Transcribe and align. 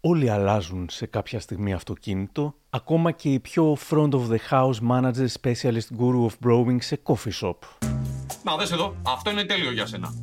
Όλοι 0.00 0.30
αλλάζουν 0.30 0.86
σε 0.90 1.06
κάποια 1.06 1.40
στιγμή 1.40 1.72
αυτοκίνητο, 1.72 2.54
ακόμα 2.70 3.10
και 3.10 3.32
η 3.32 3.40
πιο 3.40 3.76
front 3.90 4.10
of 4.10 4.28
the 4.28 4.38
house 4.50 4.88
manager 4.90 5.26
specialist 5.42 5.88
guru 5.98 6.26
of 6.26 6.46
brewing 6.46 6.76
σε 6.78 7.00
coffee 7.02 7.32
shop. 7.42 7.56
Να 8.42 8.56
δες 8.56 8.72
εδώ, 8.72 8.96
αυτό 9.02 9.30
είναι 9.30 9.44
τέλειο 9.44 9.72
για 9.72 9.86
σένα. 9.86 10.14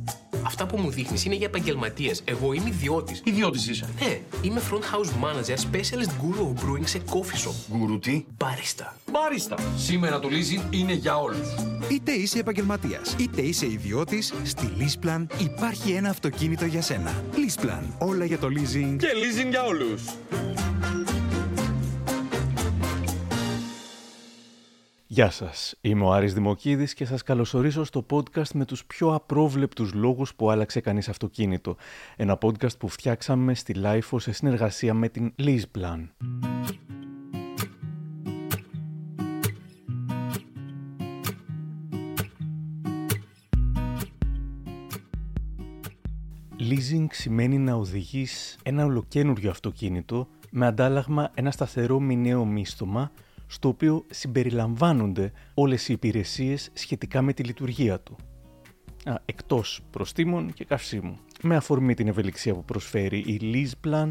Αυτά 0.46 0.66
που 0.66 0.76
μου 0.76 0.90
δείχνεις 0.90 1.24
είναι 1.24 1.34
για 1.34 1.46
επαγγελματίες. 1.46 2.22
Εγώ 2.24 2.52
είμαι 2.52 2.68
ιδιώτης. 2.68 3.20
Ιδιώτης 3.24 3.68
είσαι. 3.68 3.88
Ναι, 3.98 4.20
είμαι 4.42 4.60
front 4.70 4.74
house 4.74 5.24
manager, 5.24 5.56
specialist 5.56 6.10
guru 6.22 6.42
of 6.42 6.64
brewing 6.64 6.84
σε 6.84 7.02
coffee 7.10 7.48
shop. 7.48 7.76
Γκουρου 7.76 7.98
τι; 7.98 8.24
Μπαρίστα. 8.36 8.96
Μπαρίστα. 9.12 9.56
Σήμερα 9.76 10.18
το 10.20 10.28
leasing 10.28 10.74
είναι 10.74 10.92
για 10.92 11.16
όλους. 11.16 11.48
Είτε 11.90 12.12
είσαι 12.12 12.38
επαγγελματίας, 12.38 13.14
είτε 13.18 13.42
είσαι 13.42 13.66
ιδιώτης, 13.66 14.32
στη 14.42 14.72
Leaseplan 14.78 15.26
υπάρχει 15.38 15.90
ένα 15.92 16.08
αυτοκίνητο 16.08 16.64
για 16.64 16.82
σένα. 16.82 17.14
Leaseplan. 17.32 17.82
Όλα 17.98 18.24
για 18.24 18.38
το 18.38 18.46
leasing. 18.46 18.96
Και 18.98 19.08
leasing 19.14 19.48
για 19.50 19.62
όλους. 19.62 20.02
Γεια 25.08 25.30
σας, 25.30 25.74
είμαι 25.80 26.04
ο 26.04 26.12
Άρης 26.12 26.34
Δημοκίδης 26.34 26.94
και 26.94 27.04
σας 27.04 27.22
καλωσορίζω 27.22 27.84
στο 27.84 28.06
podcast 28.10 28.50
με 28.54 28.64
τους 28.64 28.84
πιο 28.84 29.14
απρόβλεπτους 29.14 29.92
λόγους 29.92 30.34
που 30.34 30.50
άλλαξε 30.50 30.80
κανείς 30.80 31.08
αυτοκίνητο. 31.08 31.76
Ένα 32.16 32.38
podcast 32.42 32.78
που 32.78 32.88
φτιάξαμε 32.88 33.54
στη 33.54 33.74
Lifeo 33.82 34.16
σε 34.16 34.32
συνεργασία 34.32 34.94
με 34.94 35.08
την 35.08 35.34
Leaseplan. 35.38 36.08
Leasing 46.58 47.06
σημαίνει 47.10 47.58
να 47.58 47.74
οδηγείς 47.74 48.58
ένα 48.62 48.84
ολοκένουργιο 48.84 49.50
αυτοκίνητο 49.50 50.28
με 50.50 50.66
αντάλλαγμα 50.66 51.30
ένα 51.34 51.50
σταθερό 51.50 52.00
μηνιαίο 52.00 52.44
μίσθωμα 52.44 53.10
στο 53.46 53.68
οποίο 53.68 54.04
συμπεριλαμβάνονται 54.10 55.32
όλες 55.54 55.88
οι 55.88 55.92
υπηρεσίες 55.92 56.70
σχετικά 56.72 57.22
με 57.22 57.32
τη 57.32 57.42
λειτουργία 57.42 58.00
του. 58.00 58.16
Α, 59.04 59.14
εκτός 59.24 59.80
προστήμων 59.90 60.52
και 60.52 60.64
καυσίμου. 60.64 61.18
Με 61.42 61.56
αφορμή 61.56 61.94
την 61.94 62.08
ευελιξία 62.08 62.54
που 62.54 62.64
προσφέρει 62.64 63.18
η 63.18 63.40
Leaseplan, 63.42 64.10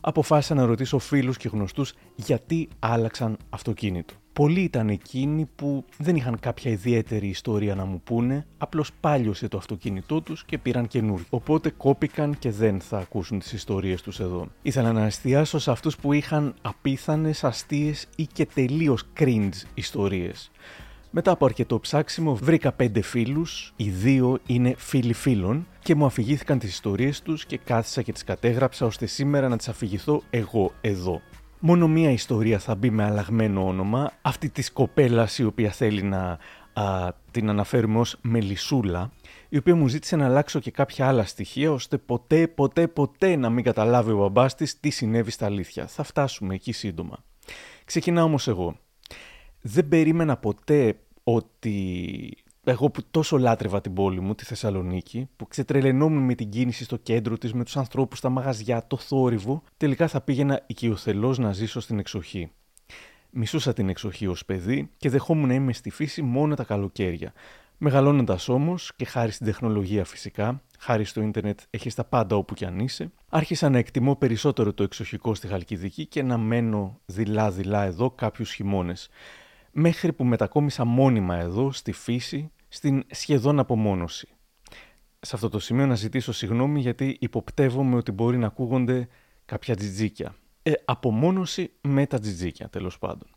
αποφάσισα 0.00 0.54
να 0.54 0.64
ρωτήσω 0.64 0.98
φίλους 0.98 1.36
και 1.36 1.48
γνωστούς 1.48 1.94
γιατί 2.14 2.68
άλλαξαν 2.78 3.36
αυτοκίνητο. 3.50 4.14
Πολλοί 4.32 4.60
ήταν 4.60 4.88
εκείνοι 4.88 5.48
που 5.56 5.84
δεν 5.98 6.16
είχαν 6.16 6.38
κάποια 6.40 6.70
ιδιαίτερη 6.70 7.26
ιστορία 7.26 7.74
να 7.74 7.84
μου 7.84 8.00
πούνε, 8.04 8.46
απλώς 8.58 8.90
πάλιωσε 9.00 9.48
το 9.48 9.56
αυτοκίνητό 9.56 10.20
τους 10.20 10.44
και 10.44 10.58
πήραν 10.58 10.88
καινούριο. 10.88 11.24
Οπότε 11.30 11.70
κόπηκαν 11.70 12.38
και 12.38 12.50
δεν 12.50 12.80
θα 12.80 12.98
ακούσουν 12.98 13.38
τις 13.38 13.52
ιστορίες 13.52 14.02
τους 14.02 14.20
εδώ. 14.20 14.48
Ήθελα 14.62 14.92
να 14.92 15.04
εστιάσω 15.04 15.58
σε 15.58 15.70
αυτούς 15.70 15.96
που 15.96 16.12
είχαν 16.12 16.54
απίθανες, 16.62 17.44
αστείες 17.44 18.06
ή 18.16 18.26
και 18.26 18.46
τελείως 18.46 19.04
cringe 19.18 19.62
ιστορίες. 19.74 20.50
Μετά 21.10 21.30
από 21.30 21.44
αρκετό 21.44 21.80
ψάξιμο 21.80 22.34
βρήκα 22.34 22.72
πέντε 22.72 23.00
φίλους, 23.00 23.72
οι 23.76 23.90
δύο 23.90 24.38
είναι 24.46 24.74
φίλοι 24.76 25.12
φίλων 25.12 25.66
και 25.82 25.94
μου 25.94 26.04
αφηγήθηκαν 26.04 26.58
τις 26.58 26.70
ιστορίες 26.70 27.22
τους 27.22 27.46
και 27.46 27.58
κάθισα 27.58 28.02
και 28.02 28.12
τις 28.12 28.24
κατέγραψα 28.24 28.86
ώστε 28.86 29.06
σήμερα 29.06 29.48
να 29.48 29.56
τις 29.56 29.68
αφηγηθώ 29.68 30.22
εγώ 30.30 30.72
εδώ. 30.80 31.20
Μόνο 31.64 31.88
μία 31.88 32.10
ιστορία 32.10 32.58
θα 32.58 32.74
μπει 32.74 32.90
με 32.90 33.04
αλλαγμένο 33.04 33.66
όνομα, 33.66 34.12
αυτή 34.22 34.48
της 34.48 34.72
κοπέλας 34.72 35.38
η 35.38 35.44
οποία 35.44 35.70
θέλει 35.70 36.02
να 36.02 36.38
α, 36.72 37.12
την 37.30 37.48
αναφέρουμε 37.48 37.98
ως 37.98 38.18
Μελισούλα, 38.22 39.12
η 39.48 39.56
οποία 39.56 39.74
μου 39.74 39.88
ζήτησε 39.88 40.16
να 40.16 40.24
αλλάξω 40.24 40.60
και 40.60 40.70
κάποια 40.70 41.08
άλλα 41.08 41.24
στοιχεία, 41.24 41.72
ώστε 41.72 41.98
ποτέ, 41.98 42.46
ποτέ, 42.46 42.86
ποτέ 42.86 43.36
να 43.36 43.50
μην 43.50 43.64
καταλάβει 43.64 44.10
ο 44.10 44.16
μπαμπάς 44.16 44.54
της 44.54 44.80
τι 44.80 44.90
συνέβη 44.90 45.30
στα 45.30 45.46
αλήθεια. 45.46 45.86
Θα 45.86 46.02
φτάσουμε 46.02 46.54
εκεί 46.54 46.72
σύντομα. 46.72 47.24
Ξεκινάω 47.84 48.24
όμως 48.24 48.48
εγώ. 48.48 48.76
Δεν 49.60 49.88
περίμενα 49.88 50.36
ποτέ 50.36 50.98
ότι 51.24 52.36
εγώ 52.64 52.90
που 52.90 53.00
τόσο 53.10 53.38
λάτρευα 53.38 53.80
την 53.80 53.94
πόλη 53.94 54.20
μου, 54.20 54.34
τη 54.34 54.44
Θεσσαλονίκη, 54.44 55.28
που 55.36 55.46
ξετρελαινόμουν 55.46 56.22
με 56.22 56.34
την 56.34 56.50
κίνηση 56.50 56.84
στο 56.84 56.96
κέντρο 56.96 57.38
της, 57.38 57.52
με 57.52 57.64
τους 57.64 57.76
ανθρώπους 57.76 58.18
στα 58.18 58.28
μαγαζιά, 58.28 58.86
το 58.86 58.96
θόρυβο, 58.96 59.62
τελικά 59.76 60.08
θα 60.08 60.20
πήγαινα 60.20 60.62
οικειοθελώς 60.66 61.38
να 61.38 61.52
ζήσω 61.52 61.80
στην 61.80 61.98
εξοχή. 61.98 62.50
Μισούσα 63.30 63.72
την 63.72 63.88
εξοχή 63.88 64.26
ως 64.26 64.44
παιδί 64.44 64.90
και 64.96 65.10
δεχόμουν 65.10 65.48
να 65.48 65.54
είμαι 65.54 65.72
στη 65.72 65.90
φύση 65.90 66.22
μόνο 66.22 66.54
τα 66.54 66.64
καλοκαίρια. 66.64 67.32
Μεγαλώνοντας 67.78 68.48
όμως, 68.48 68.92
και 68.96 69.04
χάρη 69.04 69.30
στην 69.30 69.46
τεχνολογία 69.46 70.04
φυσικά, 70.04 70.62
χάρη 70.78 71.04
στο 71.04 71.22
ίντερνετ 71.22 71.60
έχεις 71.70 71.94
τα 71.94 72.04
πάντα 72.04 72.36
όπου 72.36 72.54
κι 72.54 72.64
αν 72.64 72.78
είσαι, 72.78 73.10
άρχισα 73.28 73.68
να 73.70 73.78
εκτιμώ 73.78 74.16
περισσότερο 74.16 74.72
το 74.72 74.82
εξοχικό 74.82 75.34
στη 75.34 75.46
Χαλκιδική 75.46 76.06
και 76.06 76.22
να 76.22 76.38
μένω 76.38 77.00
δειλά-δειλά 77.06 77.84
εδώ 77.84 78.10
κάποιους 78.10 78.52
χειμώνες 78.52 79.08
μέχρι 79.72 80.12
που 80.12 80.24
μετακόμισα 80.24 80.84
μόνιμα 80.84 81.36
εδώ, 81.36 81.72
στη 81.72 81.92
φύση, 81.92 82.50
στην 82.68 83.04
σχεδόν 83.10 83.58
απομόνωση. 83.58 84.28
Σε 85.20 85.34
αυτό 85.34 85.48
το 85.48 85.58
σημείο 85.58 85.86
να 85.86 85.94
ζητήσω 85.94 86.32
συγγνώμη 86.32 86.80
γιατί 86.80 87.16
υποπτεύομαι 87.20 87.96
ότι 87.96 88.12
μπορεί 88.12 88.38
να 88.38 88.46
ακούγονται 88.46 89.08
κάποια 89.44 89.76
τζιτζίκια. 89.76 90.34
Ε, 90.62 90.72
απομόνωση 90.84 91.72
με 91.80 92.06
τα 92.06 92.18
τζιτζίκια, 92.18 92.68
τέλος 92.68 92.98
πάντων. 92.98 93.28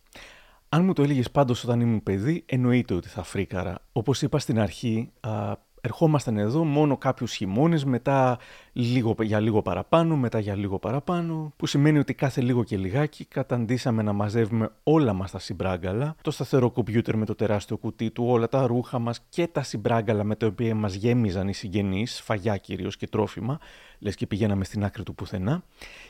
Αν 0.69 0.85
μου 0.85 0.93
το 0.93 1.03
έλεγες 1.03 1.31
πάντως 1.31 1.63
όταν 1.63 1.79
ήμουν 1.81 2.03
παιδί, 2.03 2.43
εννοείται 2.45 2.93
ότι 2.93 3.07
θα 3.07 3.23
φρίκαρα. 3.23 3.79
Όπως 3.91 4.21
είπα 4.21 4.39
στην 4.39 4.59
αρχή, 4.59 5.11
α, 5.19 5.53
ερχόμασταν 5.85 6.37
εδώ 6.37 6.63
μόνο 6.63 6.97
κάποιους 6.97 7.33
χειμώνες, 7.33 7.85
μετά 7.85 8.37
λίγο, 8.73 9.15
για 9.21 9.39
λίγο 9.39 9.61
παραπάνω, 9.61 10.15
μετά 10.15 10.39
για 10.39 10.55
λίγο 10.55 10.79
παραπάνω, 10.79 11.53
που 11.57 11.65
σημαίνει 11.65 11.99
ότι 11.99 12.13
κάθε 12.13 12.41
λίγο 12.41 12.63
και 12.63 12.77
λιγάκι 12.77 13.25
καταντήσαμε 13.25 14.01
να 14.01 14.13
μαζεύουμε 14.13 14.69
όλα 14.83 15.13
μας 15.13 15.31
τα 15.31 15.39
συμπράγκαλα, 15.39 16.15
το 16.21 16.31
σταθερό 16.31 16.71
κομπιούτερ 16.71 17.17
με 17.17 17.25
το 17.25 17.35
τεράστιο 17.35 17.77
κουτί 17.77 18.11
του, 18.11 18.25
όλα 18.27 18.47
τα 18.47 18.67
ρούχα 18.67 18.99
μας 18.99 19.21
και 19.29 19.47
τα 19.47 19.63
συμπράγκαλα 19.63 20.23
με 20.23 20.35
τα 20.35 20.47
οποία 20.47 20.75
μας 20.75 20.93
γέμιζαν 20.93 21.47
οι 21.47 21.53
συγγενείς, 21.53 22.21
φαγιά 22.21 22.57
κυρίως 22.57 22.97
και 22.97 23.07
τρόφιμα, 23.07 23.59
λες 23.99 24.15
και 24.15 24.27
πηγαίναμε 24.27 24.63
στην 24.63 24.83
άκρη 24.83 25.03
του 25.03 25.15
πουθενά, 25.15 25.63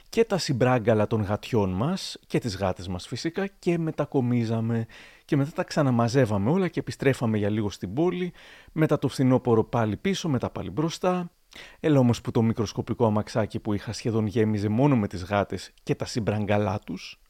και 0.10 0.24
τα 0.26 0.38
συμπράγκαλα 0.38 1.08
των 1.08 1.22
γατιών 1.22 1.70
μας 1.70 2.18
και 2.28 2.40
τις 2.40 2.58
γάτες 2.58 2.88
μας 2.88 3.08
φυσικά 3.08 3.48
και 3.60 3.78
μετακομίζαμε 3.78 4.86
και 5.26 5.36
μετά 5.36 5.52
τα 5.52 5.64
ξαναμαζεύαμε 5.64 6.50
όλα 6.50 6.68
και 6.68 6.80
επιστρέφαμε 6.80 7.38
για 7.38 7.50
λίγο 7.50 7.70
στην 7.70 7.94
πόλη, 7.94 8.34
μετά 8.72 9.00
το 9.00 9.08
φθινόπωρο 9.08 9.64
πάλι 9.64 9.98
πίσω, 9.98 10.30
μετά 10.30 10.50
πάλι 10.50 10.70
μπροστά. 10.70 11.32
Έλα 11.80 12.00
όμως 12.00 12.22
που 12.22 12.32
το 12.32 12.42
μικροσκοπικό 12.42 13.06
αμαξάκι 13.06 13.60
που 13.60 13.74
είχα 13.74 13.94
σχεδόν 13.94 14.26
γέμιζε 14.26 14.70
μόνο 14.70 14.96
με 14.96 15.08
τις 15.08 15.24
γάτες 15.24 15.72
και 15.84 15.96
τα 15.96 16.06
συμπραγκαλά 16.06 16.80
τους, 16.80 17.22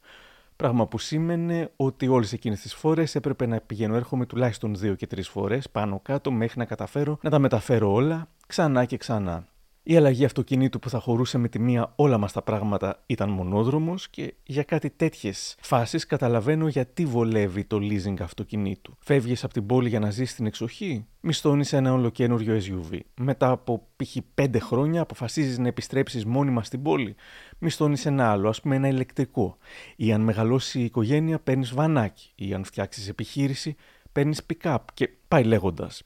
πράγμα 0.56 0.86
που 0.86 0.98
σήμαινε 0.98 1.72
ότι 1.76 2.08
όλες 2.08 2.32
εκείνες 2.32 2.60
τις 2.60 2.74
φορές 2.74 3.14
έπρεπε 3.14 3.46
να 3.46 3.60
πηγαίνω 3.60 3.96
έρχομαι 3.96 4.26
τουλάχιστον 4.26 4.74
δύο 4.74 4.94
και 4.94 5.06
τρεις 5.06 5.28
φορές 5.28 5.70
πάνω 5.70 6.00
κάτω 6.00 6.30
μέχρι 6.30 6.58
να 6.58 6.64
καταφέρω 6.64 7.18
να 7.22 7.30
τα 7.30 7.38
μεταφέρω 7.38 7.92
όλα 7.92 8.28
ξανά 8.46 8.84
και 8.84 8.96
ξανά. 8.96 9.46
Η 9.88 9.96
αλλαγή 9.96 10.24
αυτοκινήτου 10.24 10.78
που 10.78 10.90
θα 10.90 11.00
χωρούσε 11.00 11.38
με 11.38 11.48
τη 11.48 11.58
μία 11.58 11.92
όλα 11.96 12.18
μας 12.18 12.32
τα 12.32 12.42
πράγματα 12.42 13.02
ήταν 13.06 13.30
μονόδρομος 13.30 14.08
και 14.08 14.34
για 14.44 14.62
κάτι 14.62 14.90
τέτοιες 14.90 15.56
φάσεις 15.60 16.06
καταλαβαίνω 16.06 16.68
γιατί 16.68 17.04
βολεύει 17.04 17.64
το 17.64 17.76
leasing 17.76 18.20
αυτοκινήτου. 18.20 18.96
Φεύγεις 18.98 19.44
από 19.44 19.52
την 19.52 19.66
πόλη 19.66 19.88
για 19.88 19.98
να 19.98 20.10
ζεις 20.10 20.30
στην 20.30 20.46
εξοχή, 20.46 21.06
μισθώνεις 21.20 21.72
ένα 21.72 21.92
ολοκένουργιο 21.92 22.56
SUV. 22.56 22.98
Μετά 23.20 23.50
από 23.50 23.88
π.χ. 23.96 24.16
5 24.34 24.56
χρόνια 24.60 25.00
αποφασίζεις 25.00 25.58
να 25.58 25.68
επιστρέψεις 25.68 26.24
μόνιμα 26.24 26.64
στην 26.64 26.82
πόλη, 26.82 27.14
μισθώνεις 27.58 28.06
ένα 28.06 28.30
άλλο, 28.30 28.48
ας 28.48 28.60
πούμε 28.60 28.76
ένα 28.76 28.88
ηλεκτρικό. 28.88 29.56
Ή 29.96 30.12
αν 30.12 30.20
μεγαλώσει 30.20 30.80
η 30.80 30.84
οικογένεια 30.84 31.38
παίρνεις 31.38 31.74
βανάκι. 31.74 32.32
Ή 32.34 32.54
αν 32.54 32.64
φτιάξεις 32.64 33.08
επιχείρηση 33.08 33.76
παίρνεις 34.12 34.40
pick-up 34.46 34.78
και 34.94 35.10
πάει 35.28 35.44
λέγοντας. 35.44 36.02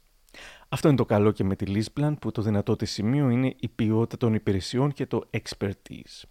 Αυτό 0.72 0.88
είναι 0.88 0.96
το 0.96 1.04
καλό 1.04 1.30
και 1.30 1.44
με 1.44 1.56
τη 1.56 1.72
Leaseplan 1.74 2.12
που 2.20 2.30
το 2.30 2.42
δυνατό 2.42 2.76
της 2.76 2.90
σημείο 2.90 3.28
είναι 3.28 3.54
η 3.60 3.68
ποιότητα 3.68 4.16
των 4.16 4.34
υπηρεσιών 4.34 4.92
και 4.92 5.06
το 5.06 5.28
expertise. 5.30 6.24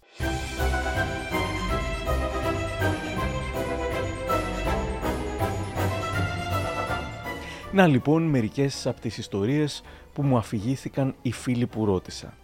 Να 7.72 7.86
λοιπόν 7.86 8.22
μερικές 8.22 8.86
από 8.86 9.00
τις 9.00 9.18
ιστορίες 9.18 9.82
που 10.12 10.22
μου 10.22 10.36
αφηγήθηκαν 10.36 11.14
οι 11.22 11.32
φίλοι 11.32 11.66
που 11.66 11.84
ρώτησα. 11.84 12.34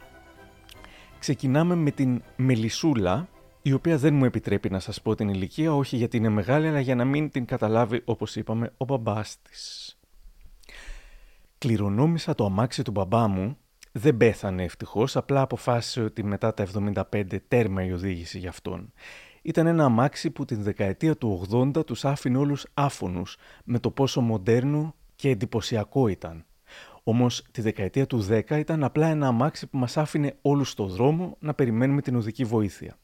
Ξεκινάμε 1.18 1.74
με 1.74 1.90
την 1.90 2.22
Μελισούλα, 2.36 3.28
η 3.62 3.72
οποία 3.72 3.98
δεν 3.98 4.14
μου 4.14 4.24
επιτρέπει 4.24 4.70
να 4.70 4.78
σας 4.78 5.02
πω 5.02 5.14
την 5.14 5.28
ηλικία, 5.28 5.74
όχι 5.74 5.96
γιατί 5.96 6.16
είναι 6.16 6.28
μεγάλη, 6.28 6.68
αλλά 6.68 6.80
για 6.80 6.94
να 6.94 7.04
μην 7.04 7.30
την 7.30 7.44
καταλάβει, 7.44 8.02
όπως 8.04 8.36
είπαμε, 8.36 8.72
ο 8.76 8.84
μπαμπάς 8.84 9.36
της. 9.42 9.95
Κληρονόμησα 11.58 12.34
το 12.34 12.44
αμάξι 12.44 12.82
του 12.82 12.90
μπαμπά 12.90 13.28
μου. 13.28 13.56
Δεν 13.92 14.16
πέθανε 14.16 14.62
ευτυχώς, 14.62 15.16
απλά 15.16 15.40
αποφάσισε 15.40 16.02
ότι 16.02 16.24
μετά 16.24 16.54
τα 16.54 16.66
75 17.12 17.38
τέρμα 17.48 17.84
η 17.84 17.92
οδήγηση 17.92 18.38
για 18.38 18.48
αυτόν. 18.48 18.92
Ήταν 19.42 19.66
ένα 19.66 19.84
αμάξι 19.84 20.30
που 20.30 20.44
την 20.44 20.62
δεκαετία 20.62 21.16
του 21.16 21.46
80 21.50 21.86
τους 21.86 22.04
άφηνε 22.04 22.38
όλους 22.38 22.66
άφωνους 22.74 23.36
με 23.64 23.78
το 23.78 23.90
πόσο 23.90 24.20
μοντέρνο 24.20 24.94
και 25.16 25.28
εντυπωσιακό 25.28 26.08
ήταν. 26.08 26.44
Όμως 27.02 27.44
τη 27.50 27.60
δεκαετία 27.60 28.06
του 28.06 28.26
10 28.30 28.58
ήταν 28.58 28.84
απλά 28.84 29.06
ένα 29.06 29.26
αμάξι 29.26 29.66
που 29.66 29.78
μας 29.78 29.96
άφηνε 29.96 30.36
όλους 30.42 30.70
στο 30.70 30.86
δρόμο 30.86 31.36
να 31.40 31.54
περιμένουμε 31.54 32.02
την 32.02 32.16
οδική 32.16 32.44
βοήθεια. 32.44 32.98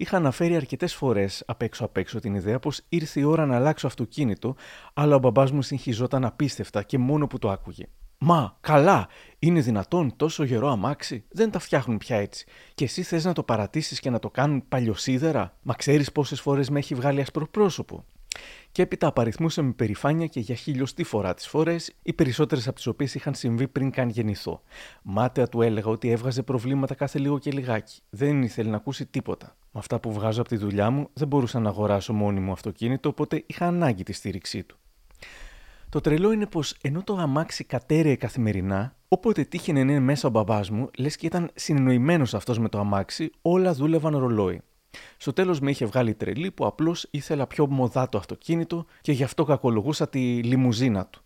Είχα 0.00 0.16
αναφέρει 0.16 0.56
αρκετές 0.56 0.94
φορές 0.94 1.42
απ' 1.46 1.62
έξω 1.62 1.84
απ' 1.84 1.96
έξω 1.96 2.20
την 2.20 2.34
ιδέα 2.34 2.58
πως 2.58 2.80
ήρθε 2.88 3.20
η 3.20 3.22
ώρα 3.22 3.46
να 3.46 3.56
αλλάξω 3.56 3.86
αυτοκίνητο, 3.86 4.54
αλλά 4.94 5.14
ο 5.16 5.18
μπαμπάς 5.18 5.50
μου 5.50 5.62
συγχυζόταν 5.62 6.24
απίστευτα 6.24 6.82
και 6.82 6.98
μόνο 6.98 7.26
που 7.26 7.38
το 7.38 7.50
άκουγε. 7.50 7.84
Μα, 8.18 8.56
καλά, 8.60 9.08
είναι 9.38 9.60
δυνατόν 9.60 10.16
τόσο 10.16 10.44
γερό 10.44 10.68
αμάξι, 10.68 11.24
δεν 11.28 11.50
τα 11.50 11.58
φτιάχνουν 11.58 11.98
πια 11.98 12.16
έτσι. 12.16 12.46
Και 12.74 12.84
εσύ 12.84 13.02
θες 13.02 13.24
να 13.24 13.32
το 13.32 13.42
παρατήσεις 13.42 14.00
και 14.00 14.10
να 14.10 14.18
το 14.18 14.30
κάνουν 14.30 14.68
παλιοσίδερα, 14.68 15.56
μα 15.62 15.74
ξέρεις 15.74 16.12
πόσες 16.12 16.40
φορές 16.40 16.70
με 16.70 16.78
έχει 16.78 16.94
βγάλει 16.94 17.20
ασπροπρόσωπο. 17.20 18.04
Και 18.72 18.82
έπειτα 18.82 19.06
απαριθμούσε 19.06 19.62
με 19.62 19.72
περηφάνεια 19.72 20.26
και 20.26 20.40
για 20.40 20.54
χιλιοστή 20.54 21.04
φορά 21.04 21.34
τις 21.34 21.48
φορές, 21.48 21.92
οι 22.02 22.12
περισσότερες 22.12 22.66
από 22.66 22.76
τις 22.76 22.86
οποίες 22.86 23.14
είχαν 23.14 23.34
συμβεί 23.34 23.68
πριν 23.68 23.90
καν 23.90 24.08
γεννηθώ. 24.08 24.62
Μάταια 25.02 25.48
του 25.48 25.62
έλεγα 25.62 25.90
ότι 25.90 26.10
έβγαζε 26.10 26.42
προβλήματα 26.42 26.94
κάθε 26.94 27.18
λίγο 27.18 27.38
και 27.38 27.50
λιγάκι. 27.50 28.00
Δεν 28.10 28.42
ήθελε 28.42 28.70
να 28.70 28.76
ακούσει 28.76 29.06
τίποτα. 29.06 29.56
Με 29.72 29.80
αυτά 29.80 30.00
που 30.00 30.12
βγάζω 30.12 30.40
από 30.40 30.48
τη 30.48 30.56
δουλειά 30.56 30.90
μου 30.90 31.10
δεν 31.12 31.28
μπορούσα 31.28 31.60
να 31.60 31.68
αγοράσω 31.68 32.12
μόνη 32.12 32.40
μου 32.40 32.52
αυτοκίνητο, 32.52 33.08
οπότε 33.08 33.42
είχα 33.46 33.66
ανάγκη 33.66 34.02
τη 34.02 34.12
στήριξή 34.12 34.62
του. 34.62 34.76
Το 35.88 36.00
τρελό 36.00 36.32
είναι 36.32 36.46
πως 36.46 36.76
ενώ 36.80 37.02
το 37.02 37.16
αμάξι 37.16 37.64
κατέρεε 37.64 38.16
καθημερινά, 38.16 38.96
όποτε 39.08 39.44
τύχαινε 39.44 39.84
να 39.84 39.90
είναι 39.90 40.00
μέσα 40.00 40.28
ο 40.28 40.30
μπαμπάς 40.30 40.70
μου, 40.70 40.90
λες 40.98 41.16
και 41.16 41.26
ήταν 41.26 41.50
συνεννοημένος 41.54 42.34
αυτός 42.34 42.58
με 42.58 42.68
το 42.68 42.78
αμάξι, 42.78 43.30
όλα 43.42 43.72
δούλευαν 43.72 44.16
ρολόι. 44.16 44.60
Στο 45.16 45.32
τέλος 45.32 45.60
με 45.60 45.70
είχε 45.70 45.86
βγάλει 45.86 46.14
τρελή 46.14 46.50
που 46.50 46.66
απλώς 46.66 47.06
ήθελα 47.10 47.46
πιο 47.46 47.66
μοδάτο 47.66 48.18
αυτοκίνητο 48.18 48.86
και 49.00 49.12
γι' 49.12 49.22
αυτό 49.22 49.44
κακολογούσα 49.44 50.08
τη 50.08 50.42
λιμουζίνα 50.42 51.06
του. 51.06 51.22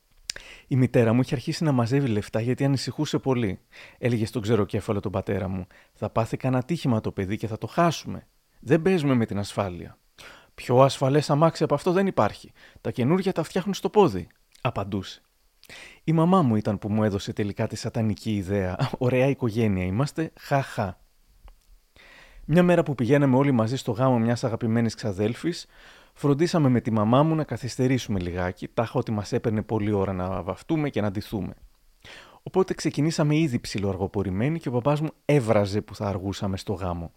Η 0.66 0.76
μητέρα 0.76 1.12
μου 1.12 1.20
είχε 1.20 1.34
αρχίσει 1.34 1.64
να 1.64 1.72
μαζεύει 1.72 2.08
λεφτά 2.08 2.40
γιατί 2.40 2.64
ανησυχούσε 2.64 3.18
πολύ. 3.18 3.60
Έλεγε 3.98 4.26
στον 4.26 4.42
ξεροκέφαλο 4.42 5.00
τον 5.00 5.12
πατέρα 5.12 5.48
μου: 5.48 5.66
Θα 5.92 6.10
πάθει 6.10 6.36
κανένα 6.36 6.62
τύχημα 6.62 7.00
το 7.00 7.12
παιδί 7.12 7.36
και 7.36 7.46
θα 7.46 7.58
το 7.58 7.66
χάσουμε. 7.66 8.26
Δεν 8.60 8.82
παίζουμε 8.82 9.14
με 9.14 9.26
την 9.26 9.38
ασφάλεια. 9.38 9.98
Πιο 10.54 10.80
ασφαλές 10.80 11.30
αμάξι 11.30 11.62
από 11.62 11.74
αυτό 11.74 11.92
δεν 11.92 12.06
υπάρχει. 12.06 12.52
Τα 12.80 12.90
καινούργια 12.90 13.32
τα 13.32 13.42
φτιάχνουν 13.42 13.74
στο 13.74 13.90
πόδι. 13.90 14.26
Απαντούσε. 14.60 15.22
Η 16.04 16.12
μαμά 16.12 16.42
μου 16.42 16.56
ήταν 16.56 16.78
που 16.78 16.88
μου 16.88 17.04
έδωσε 17.04 17.32
τελικά 17.32 17.66
τη 17.66 17.76
σατανική 17.76 18.34
ιδέα. 18.34 18.90
Ωραία 18.98 19.26
οικογένεια 19.26 19.84
είμαστε, 19.84 20.32
χαχά. 20.38 21.03
Μια 22.46 22.62
μέρα 22.62 22.82
που 22.82 22.94
πηγαίναμε 22.94 23.36
όλοι 23.36 23.52
μαζί 23.52 23.76
στο 23.76 23.92
γάμο 23.92 24.18
μιας 24.18 24.44
αγαπημένης 24.44 24.94
ξαδέλφης, 24.94 25.66
φροντίσαμε 26.14 26.68
με 26.68 26.80
τη 26.80 26.90
μαμά 26.90 27.22
μου 27.22 27.34
να 27.34 27.44
καθυστερήσουμε 27.44 28.20
λιγάκι, 28.20 28.68
τάχα 28.68 28.98
ότι 28.98 29.12
μας 29.12 29.32
έπαιρνε 29.32 29.62
πολλή 29.62 29.92
ώρα 29.92 30.12
να 30.12 30.42
βαφτούμε 30.42 30.90
και 30.90 31.00
να 31.00 31.10
ντυθούμε. 31.10 31.54
Οπότε 32.42 32.74
ξεκινήσαμε 32.74 33.36
ήδη 33.36 33.60
ψιλοαργοπορημένοι 33.60 34.58
και 34.58 34.68
ο 34.68 34.72
παπάς 34.72 35.00
μου 35.00 35.10
έβραζε 35.24 35.80
που 35.80 35.94
θα 35.94 36.06
αργούσαμε 36.06 36.56
στο 36.56 36.72
γάμο. 36.72 37.12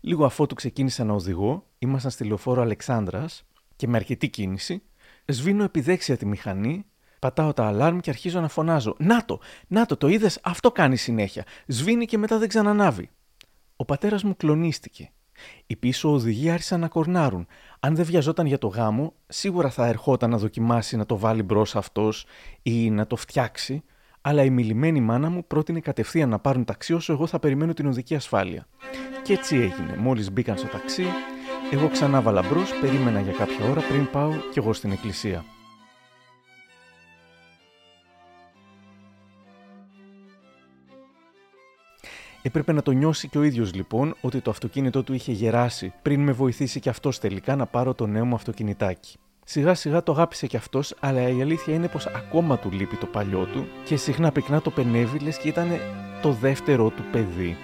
Λίγο 0.00 0.24
αφότου 0.24 0.54
ξεκίνησα 0.54 1.04
να 1.04 1.12
οδηγώ, 1.12 1.66
ήμασταν 1.78 2.10
στη 2.10 2.24
λεωφόρο 2.24 2.62
Αλεξάνδρας 2.62 3.44
και 3.76 3.88
με 3.88 3.96
αρκετή 3.96 4.28
κίνηση, 4.28 4.82
σβήνω 5.26 5.64
επιδέξια 5.64 6.16
τη 6.16 6.26
μηχανή, 6.26 6.84
πατάω 7.18 7.52
τα 7.52 7.66
αλάρμ 7.66 7.98
και 7.98 8.10
αρχίζω 8.10 8.40
να 8.40 8.48
φωνάζω. 8.48 8.94
Να 8.98 9.24
το, 9.24 9.40
να 9.66 9.86
το, 9.86 9.96
το 9.96 10.08
είδες, 10.08 10.38
αυτό 10.42 10.72
κάνει 10.72 10.96
συνέχεια. 10.96 11.44
Σβήνει 11.66 12.04
και 12.04 12.18
μετά 12.18 12.38
δεν 12.38 12.48
ξανανάβει. 12.48 13.10
Ο 13.82 13.84
πατέρας 13.84 14.22
μου 14.22 14.36
κλονίστηκε. 14.36 15.10
Οι 15.66 15.76
πίσω 15.76 16.12
οδηγοί 16.12 16.50
άρχισαν 16.50 16.80
να 16.80 16.88
κορνάρουν. 16.88 17.46
Αν 17.80 17.94
δεν 17.94 18.04
βιαζόταν 18.04 18.46
για 18.46 18.58
το 18.58 18.66
γάμο, 18.66 19.12
σίγουρα 19.26 19.70
θα 19.70 19.86
ερχόταν 19.86 20.30
να 20.30 20.36
δοκιμάσει 20.36 20.96
να 20.96 21.06
το 21.06 21.18
βάλει 21.18 21.42
μπρος 21.42 21.76
αυτός 21.76 22.26
ή 22.62 22.90
να 22.90 23.06
το 23.06 23.16
φτιάξει, 23.16 23.82
αλλά 24.20 24.44
η 24.44 24.50
μιλημένη 24.50 25.00
μάνα 25.00 25.30
μου 25.30 25.46
πρότεινε 25.46 25.80
κατευθείαν 25.80 26.28
να 26.28 26.38
πάρουν 26.38 26.64
ταξί 26.64 26.92
όσο 26.92 27.12
εγώ 27.12 27.26
θα 27.26 27.38
περιμένω 27.38 27.72
την 27.72 27.86
οδική 27.86 28.14
ασφάλεια. 28.14 28.66
Και 29.22 29.32
έτσι 29.32 29.56
έγινε. 29.56 29.96
Μόλις 29.96 30.32
μπήκαν 30.32 30.56
στο 30.56 30.66
ταξί, 30.66 31.04
εγώ 31.70 31.88
ξανά 31.88 32.20
βάλα 32.20 32.42
μπρος, 32.42 32.70
περίμενα 32.80 33.20
για 33.20 33.32
κάποια 33.32 33.70
ώρα 33.70 33.80
πριν 33.80 34.10
πάω 34.10 34.32
κι 34.50 34.58
εγώ 34.58 34.72
στην 34.72 34.92
εκκλησία. 34.92 35.44
Έπρεπε 42.42 42.72
να 42.72 42.82
το 42.82 42.90
νιώσει 42.90 43.28
και 43.28 43.38
ο 43.38 43.42
ίδιος 43.42 43.74
λοιπόν 43.74 44.14
ότι 44.20 44.40
το 44.40 44.50
αυτοκίνητό 44.50 45.02
του 45.02 45.12
είχε 45.12 45.32
γεράσει 45.32 45.92
πριν 46.02 46.20
με 46.20 46.32
βοηθήσει 46.32 46.80
και 46.80 46.88
αυτός 46.88 47.18
τελικά 47.18 47.56
να 47.56 47.66
πάρω 47.66 47.94
το 47.94 48.06
νέο 48.06 48.24
μου 48.24 48.34
αυτοκινητάκι. 48.34 49.16
Σιγά 49.44 49.74
σιγά 49.74 50.02
το 50.02 50.12
αγάπησε 50.12 50.46
κι 50.46 50.56
αυτός, 50.56 50.94
αλλά 51.00 51.28
η 51.28 51.42
αλήθεια 51.42 51.74
είναι 51.74 51.88
πως 51.88 52.06
ακόμα 52.06 52.58
του 52.58 52.70
λείπει 52.70 52.96
το 52.96 53.06
παλιό 53.06 53.44
του 53.44 53.66
και 53.84 53.96
συχνά 53.96 54.32
πυκνά 54.32 54.60
το 54.60 54.70
πενεύει 54.70 55.18
λες 55.18 55.38
και 55.38 55.48
ήταν 55.48 55.68
το 56.22 56.32
δεύτερό 56.32 56.90
του 56.90 57.02
παιδί. 57.12 57.56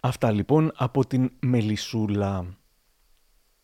Αυτά 0.00 0.30
λοιπόν 0.30 0.72
από 0.74 1.06
την 1.06 1.30
Μελισούλα. 1.40 2.46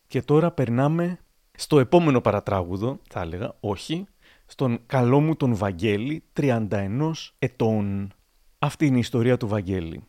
Και 0.06 0.22
τώρα 0.22 0.50
περνάμε 0.50 1.18
στο 1.56 1.78
επόμενο 1.78 2.20
παρατράγουδο, 2.20 3.00
θα 3.08 3.20
έλεγα, 3.20 3.54
όχι, 3.60 4.06
στον 4.46 4.78
καλό 4.86 5.20
μου 5.20 5.36
τον 5.36 5.54
Βαγγέλη, 5.54 6.22
31 6.40 7.12
ετών. 7.38 8.12
Αυτή 8.58 8.86
είναι 8.86 8.96
η 8.96 9.00
ιστορία 9.00 9.36
του 9.36 9.48
Βαγγέλη. 9.48 10.02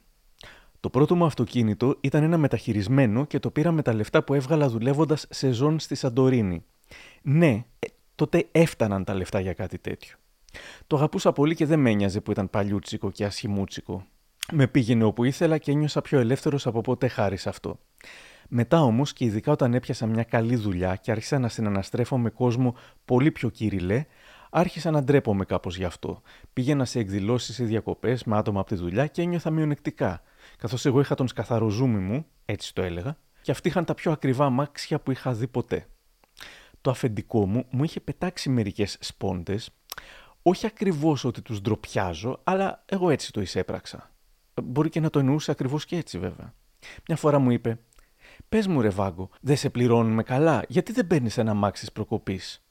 Το 0.79 0.89
πρώτο 0.89 1.15
μου 1.15 1.25
αυτοκίνητο 1.25 1.97
ήταν 2.01 2.23
ένα 2.23 2.37
μεταχειρισμένο 2.37 3.25
και 3.25 3.39
το 3.39 3.51
πήρα 3.51 3.71
με 3.71 3.81
τα 3.81 3.93
λεφτά 3.93 4.23
που 4.23 4.33
έβγαλα 4.33 4.69
δουλεύοντας 4.69 5.25
σεζόν 5.29 5.79
στη 5.79 5.95
Σαντορίνη. 5.95 6.63
Ναι, 7.21 7.65
ε, 7.79 7.87
τότε 8.15 8.47
έφταναν 8.51 9.03
τα 9.03 9.13
λεφτά 9.13 9.39
για 9.39 9.53
κάτι 9.53 9.77
τέτοιο. 9.77 10.15
Το 10.87 10.95
αγαπούσα 10.95 11.31
πολύ 11.31 11.55
και 11.55 11.65
δεν 11.65 11.79
με 11.79 11.89
ένοιαζε 11.89 12.21
που 12.21 12.31
ήταν 12.31 12.49
παλιούτσικο 12.49 13.11
και 13.11 13.25
ασχημούτσικο. 13.25 14.05
Με 14.51 14.67
πήγαινε 14.67 15.03
όπου 15.03 15.23
ήθελα 15.23 15.57
και 15.57 15.71
ένιωσα 15.71 16.01
πιο 16.01 16.19
ελεύθερος 16.19 16.67
από 16.67 16.81
ποτέ 16.81 17.07
χάρη 17.07 17.37
σε 17.37 17.49
αυτό. 17.49 17.79
Μετά 18.47 18.83
όμως 18.83 19.13
και 19.13 19.25
ειδικά 19.25 19.51
όταν 19.51 19.73
έπιασα 19.73 20.05
μια 20.05 20.23
καλή 20.23 20.55
δουλειά 20.55 20.95
και 20.95 21.11
άρχισα 21.11 21.39
να 21.39 21.49
συναναστρέφω 21.49 22.17
με 22.17 22.29
κόσμο 22.29 22.75
πολύ 23.05 23.31
πιο 23.31 23.49
κύριλε, 23.49 24.05
άρχισα 24.49 24.91
να 24.91 25.03
ντρέπομαι 25.03 25.45
κάπως 25.45 25.77
γι' 25.77 25.83
αυτό. 25.83 26.21
Πήγαινα 26.53 26.85
σε 26.85 26.99
εκδηλώσεις 26.99 27.59
ή 27.59 27.63
διακοπές 27.63 28.23
με 28.23 28.37
άτομα 28.37 28.59
από 28.59 28.69
τη 28.69 28.75
δουλειά 28.75 29.07
και 29.07 29.21
ένιωθα 29.21 29.49
μειονεκτικά. 29.49 30.21
Καθώς 30.57 30.85
εγώ 30.85 30.99
είχα 30.99 31.15
τον 31.15 31.27
σκαθαροζούμι 31.27 31.99
μου, 31.99 32.25
έτσι 32.45 32.73
το 32.73 32.81
έλεγα, 32.81 33.17
και 33.41 33.51
αυτοί 33.51 33.67
είχαν 33.67 33.85
τα 33.85 33.93
πιο 33.93 34.11
ακριβά 34.11 34.49
μάξια 34.49 34.99
που 34.99 35.11
είχα 35.11 35.33
δει 35.33 35.47
ποτέ. 35.47 35.87
Το 36.81 36.89
αφεντικό 36.89 37.47
μου 37.47 37.65
μου 37.69 37.83
είχε 37.83 37.99
πετάξει 37.99 38.49
μερικές 38.49 38.97
σπόντες, 38.99 39.69
όχι 40.41 40.65
ακριβώς 40.65 41.23
ότι 41.23 41.41
τους 41.41 41.61
ντροπιάζω, 41.61 42.39
αλλά 42.43 42.83
εγώ 42.85 43.09
έτσι 43.09 43.31
το 43.31 43.41
εισέπραξα. 43.41 44.11
Μπορεί 44.63 44.89
και 44.89 44.99
να 44.99 45.09
το 45.09 45.19
εννοούσε 45.19 45.51
ακριβώς 45.51 45.85
και 45.85 45.95
έτσι 45.95 46.19
βέβαια. 46.19 46.53
Μια 47.07 47.17
φορά 47.17 47.39
μου 47.39 47.51
είπε: 47.51 47.79
Πες 48.49 48.67
μου, 48.67 48.81
ρε 48.81 48.89
Βάγκο, 48.89 49.29
δεν 49.41 49.57
σε 49.57 49.69
πληρώνουμε 49.69 50.23
καλά, 50.23 50.63
γιατί 50.67 50.91
δεν 50.91 51.07
παίρνεις 51.07 51.37
ένα 51.37 51.53
μάξι 51.53 51.91
προκοπής; 51.93 52.63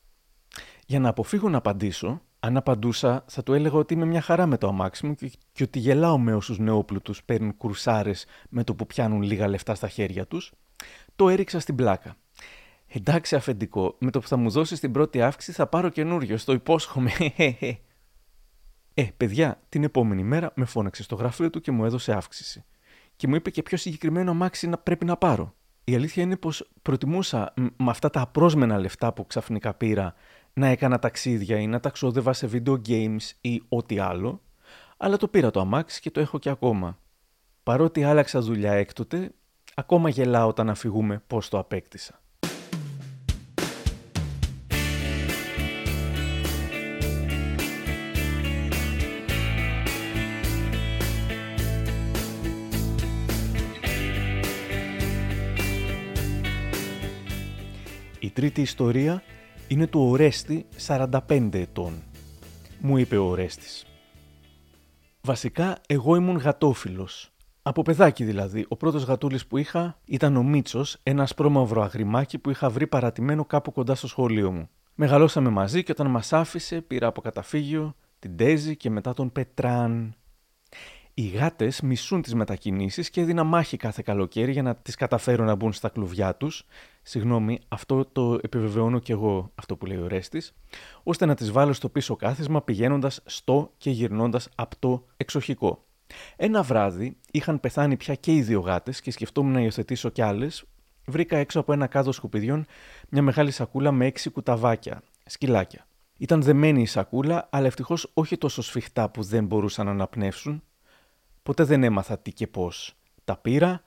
Για 0.87 1.01
να 1.01 1.09
αποφύγω 1.09 1.49
να 1.49 1.59
απαντήσω, 1.59 2.21
αν 2.41 2.57
απαντούσα, 2.57 3.25
θα 3.29 3.43
του 3.43 3.53
έλεγα 3.53 3.75
ότι 3.75 3.95
είμαι 3.95 4.05
μια 4.05 4.21
χαρά 4.21 4.47
με 4.47 4.59
το 4.59 4.69
αμάξι 4.69 5.07
μου 5.07 5.15
και, 5.53 5.63
ότι 5.63 5.79
γελάω 5.79 6.19
με 6.19 6.35
όσους 6.35 6.59
νεόπλουτους 6.59 7.25
παίρνουν 7.25 7.57
κουρσάρες 7.57 8.27
με 8.49 8.65
το 8.65 8.75
που 8.75 8.87
πιάνουν 8.87 9.23
λίγα 9.23 9.49
λεφτά 9.49 9.75
στα 9.75 9.89
χέρια 9.89 10.27
τους. 10.27 10.53
Το 11.17 11.29
έριξα 11.29 11.61
στην 11.61 11.75
πλάκα. 11.75 12.17
Εντάξει, 12.89 13.37
αφεντικό, 13.37 13.97
με 13.99 14.11
το 14.11 14.21
που 14.21 14.29
θα 14.29 14.37
μου 14.37 14.51
δώσεις 14.51 14.81
την 14.81 14.93
πρώτη 14.93 15.23
αύξηση 15.23 15.57
θα 15.57 15.67
πάρω 15.67 15.89
καινούριο, 15.89 16.39
το 16.45 16.53
υπόσχομαι. 16.53 17.11
ε, 18.95 19.05
παιδιά, 19.17 19.61
την 19.69 19.85
επόμενη 19.85 20.23
μέρα 20.23 20.53
με 20.55 20.65
φώναξε 20.65 21.03
στο 21.03 21.15
γραφείο 21.15 21.51
του 21.51 21.61
και 21.61 21.71
μου 21.71 21.85
έδωσε 21.85 22.13
αύξηση. 22.13 22.65
Και 23.17 23.29
μου 23.29 23.35
είπε 23.35 23.51
και 23.51 23.63
ποιο 23.63 23.79
συγκεκριμένο 23.79 24.31
αμάξι 24.31 24.69
να 24.69 24.79
πρέπει 24.79 25.05
να 25.05 25.17
πάρω. 25.17 25.55
Η 25.85 25.95
αλήθεια 25.95 26.23
είναι 26.23 26.37
πως 26.37 26.71
προτιμούσα 26.83 27.55
με 27.57 27.91
αυτά 27.91 28.11
τα 28.11 28.21
απρόσμενα 28.21 28.79
λεφτά 28.79 29.13
που 29.13 29.27
ξαφνικά 29.27 29.75
πήρα 29.75 30.15
να 30.53 30.67
έκανα 30.67 30.99
ταξίδια 30.99 31.59
ή 31.59 31.67
να 31.67 31.81
τα 31.81 31.91
ξόδευα 31.91 32.33
σε 32.33 32.49
video 32.53 32.79
games 32.89 33.31
ή 33.41 33.63
ό,τι 33.69 33.99
άλλο, 33.99 34.43
αλλά 34.97 35.17
το 35.17 35.29
πήρα 35.29 35.51
το 35.51 35.61
αμάξι 35.61 36.01
και 36.01 36.11
το 36.11 36.21
έχω 36.21 36.39
και 36.39 36.49
ακόμα. 36.49 36.99
Παρότι 37.63 38.05
άλλαξα 38.05 38.41
δουλειά 38.41 38.73
έκτοτε, 38.73 39.35
ακόμα 39.75 40.09
γελάω 40.09 40.49
όταν 40.49 40.71
αφηγούμε 40.71 41.23
πώς 41.27 41.49
το 41.49 41.59
απέκτησα. 41.59 42.21
Τρίτη 58.37 58.61
ιστορία 58.61 59.23
είναι 59.69 59.87
του 59.87 60.01
Ορέστη 60.01 60.67
45 60.87 61.49
ετών. 61.53 62.03
Μου 62.81 62.97
είπε 62.97 63.17
ο 63.17 63.25
Ορέστης. 63.25 63.87
Βασικά 65.21 65.79
εγώ 65.87 66.17
ήμουν 66.17 66.37
γατόφιλος. 66.37 67.33
Από 67.63 67.83
παιδάκι 67.83 68.25
δηλαδή. 68.25 68.67
Ο 68.69 68.77
πρώτος 68.77 69.05
γατούλης 69.05 69.47
που 69.47 69.57
είχα 69.57 69.99
ήταν 70.05 70.37
ο 70.37 70.43
Μίτσος, 70.43 70.97
ένα 71.03 71.23
ασπρόμαυρο 71.23 71.83
αγριμάκι 71.83 72.39
που 72.39 72.51
είχα 72.51 72.71
βρει 72.71 72.87
παρατημένο 72.87 73.45
κάπου 73.45 73.73
κοντά 73.73 73.95
στο 73.95 74.07
σχολείο 74.07 74.51
μου. 74.53 74.69
Μεγαλώσαμε 74.95 75.49
μαζί 75.49 75.83
και 75.83 75.93
όταν 75.93 76.07
μας 76.07 76.33
άφησε 76.33 76.81
πήρα 76.81 77.07
από 77.07 77.21
καταφύγιο 77.21 77.95
την 78.19 78.37
Τέζη 78.37 78.77
και 78.77 78.91
μετά 78.91 79.13
τον 79.13 79.33
Πετράν. 79.33 80.15
Οι 81.19 81.27
γάτες 81.27 81.81
μισούν 81.81 82.23
τις 82.23 82.35
μετακινήσεις 82.35 83.11
και 83.11 83.21
έδινα 83.21 83.45
μάχη 83.45 83.77
κάθε 83.77 84.03
καλοκαίρι 84.05 84.53
για 84.53 84.63
να 84.63 84.75
τις 84.75 84.95
καταφέρουν 84.95 85.47
να 85.47 85.55
μπουν 85.55 85.73
στα 85.73 85.89
κλουβιά 85.89 86.35
τους. 86.35 86.67
Συγγνώμη, 87.03 87.59
αυτό 87.69 88.05
το 88.05 88.39
επιβεβαιώνω 88.43 88.99
κι 88.99 89.13
εγώ, 89.13 89.53
αυτό 89.55 89.77
που 89.77 89.87
λέει 89.87 89.97
ο 89.97 90.07
Ρέστης, 90.07 90.55
ώστε 91.03 91.27
να 91.27 91.35
τις 91.35 91.51
βάλω 91.51 91.73
στο 91.73 91.89
πίσω 91.89 92.17
κάθισμα 92.17 92.63
πηγαίνοντας 92.63 93.21
στο 93.25 93.73
και 93.77 93.91
γυρνώντας 93.91 94.49
από 94.55 94.77
το 94.79 95.07
εξοχικό. 95.17 95.85
Ένα 96.37 96.63
βράδυ 96.63 97.17
είχαν 97.31 97.61
πεθάνει 97.61 97.97
πια 97.97 98.15
και 98.15 98.35
οι 98.35 98.43
δύο 98.43 98.61
γάτες 98.61 99.01
και 99.01 99.11
σκεφτόμουν 99.11 99.53
να 99.53 99.61
υιοθετήσω 99.61 100.09
κι 100.09 100.23
άλλες. 100.23 100.65
Βρήκα 101.07 101.37
έξω 101.37 101.61
από 101.61 101.73
ένα 101.73 101.87
κάδο 101.87 102.13
σκουπιδιών 102.13 102.67
μια 103.09 103.23
μεγάλη 103.23 103.51
σακούλα 103.51 103.93
με 103.93 104.07
έξι 104.07 104.31
κουταβάκια, 104.31 105.03
σκυλάκια. 105.27 105.87
Ήταν 106.19 106.43
δεμένη 106.43 106.83
η 106.83 106.87
σακούλα, 106.87 107.49
αλλά 107.51 107.67
ευτυχώς 107.67 108.11
όχι 108.15 108.39
τόσο 108.39 108.63
σφιχτά 108.63 109.11
που 109.11 109.23
δεν 109.23 109.45
μπορούσαν 109.45 109.87
να 109.87 109.93
αναπνεύσουν. 109.93 110.63
Ποτέ 111.47 111.65
δεν 111.65 111.83
έμαθα 111.83 112.19
τι 112.19 112.33
και 112.33 112.47
πώς. 112.47 112.95
Τα 113.25 113.37
πήρα, 113.37 113.83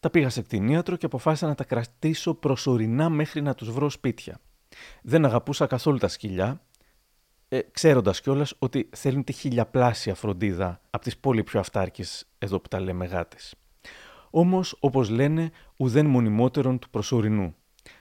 τα 0.00 0.10
πήγα 0.10 0.28
σε 0.28 0.42
κτηνίατρο 0.42 0.96
και 0.96 1.06
αποφάσισα 1.06 1.46
να 1.46 1.54
τα 1.54 1.64
κρατήσω 1.64 2.34
προσωρινά 2.34 3.08
μέχρι 3.08 3.42
να 3.42 3.54
τους 3.54 3.70
βρω 3.70 3.90
σπίτια. 3.90 4.40
Δεν 5.02 5.24
αγαπούσα 5.24 5.66
καθόλου 5.66 5.98
τα 5.98 6.08
σκυλιά, 6.08 6.60
ε, 7.48 7.60
ξέροντας 7.70 8.20
κιόλας 8.20 8.54
ότι 8.58 8.88
θέλουν 8.96 9.24
τη 9.24 9.32
χιλιαπλάσια 9.32 10.14
φροντίδα 10.14 10.80
από 10.90 11.04
τις 11.04 11.16
πολύ 11.16 11.42
πιο 11.42 11.60
αυτάρκες 11.60 12.26
εδώ 12.38 12.60
που 12.60 12.68
τα 12.68 12.80
λέμε 12.80 13.06
γάτες. 13.06 13.54
Όμως, 14.30 14.76
όπως 14.80 15.08
λένε, 15.08 15.50
ουδέν 15.76 16.06
μονιμότερον 16.06 16.78
του 16.78 16.90
προσωρινού. 16.90 17.54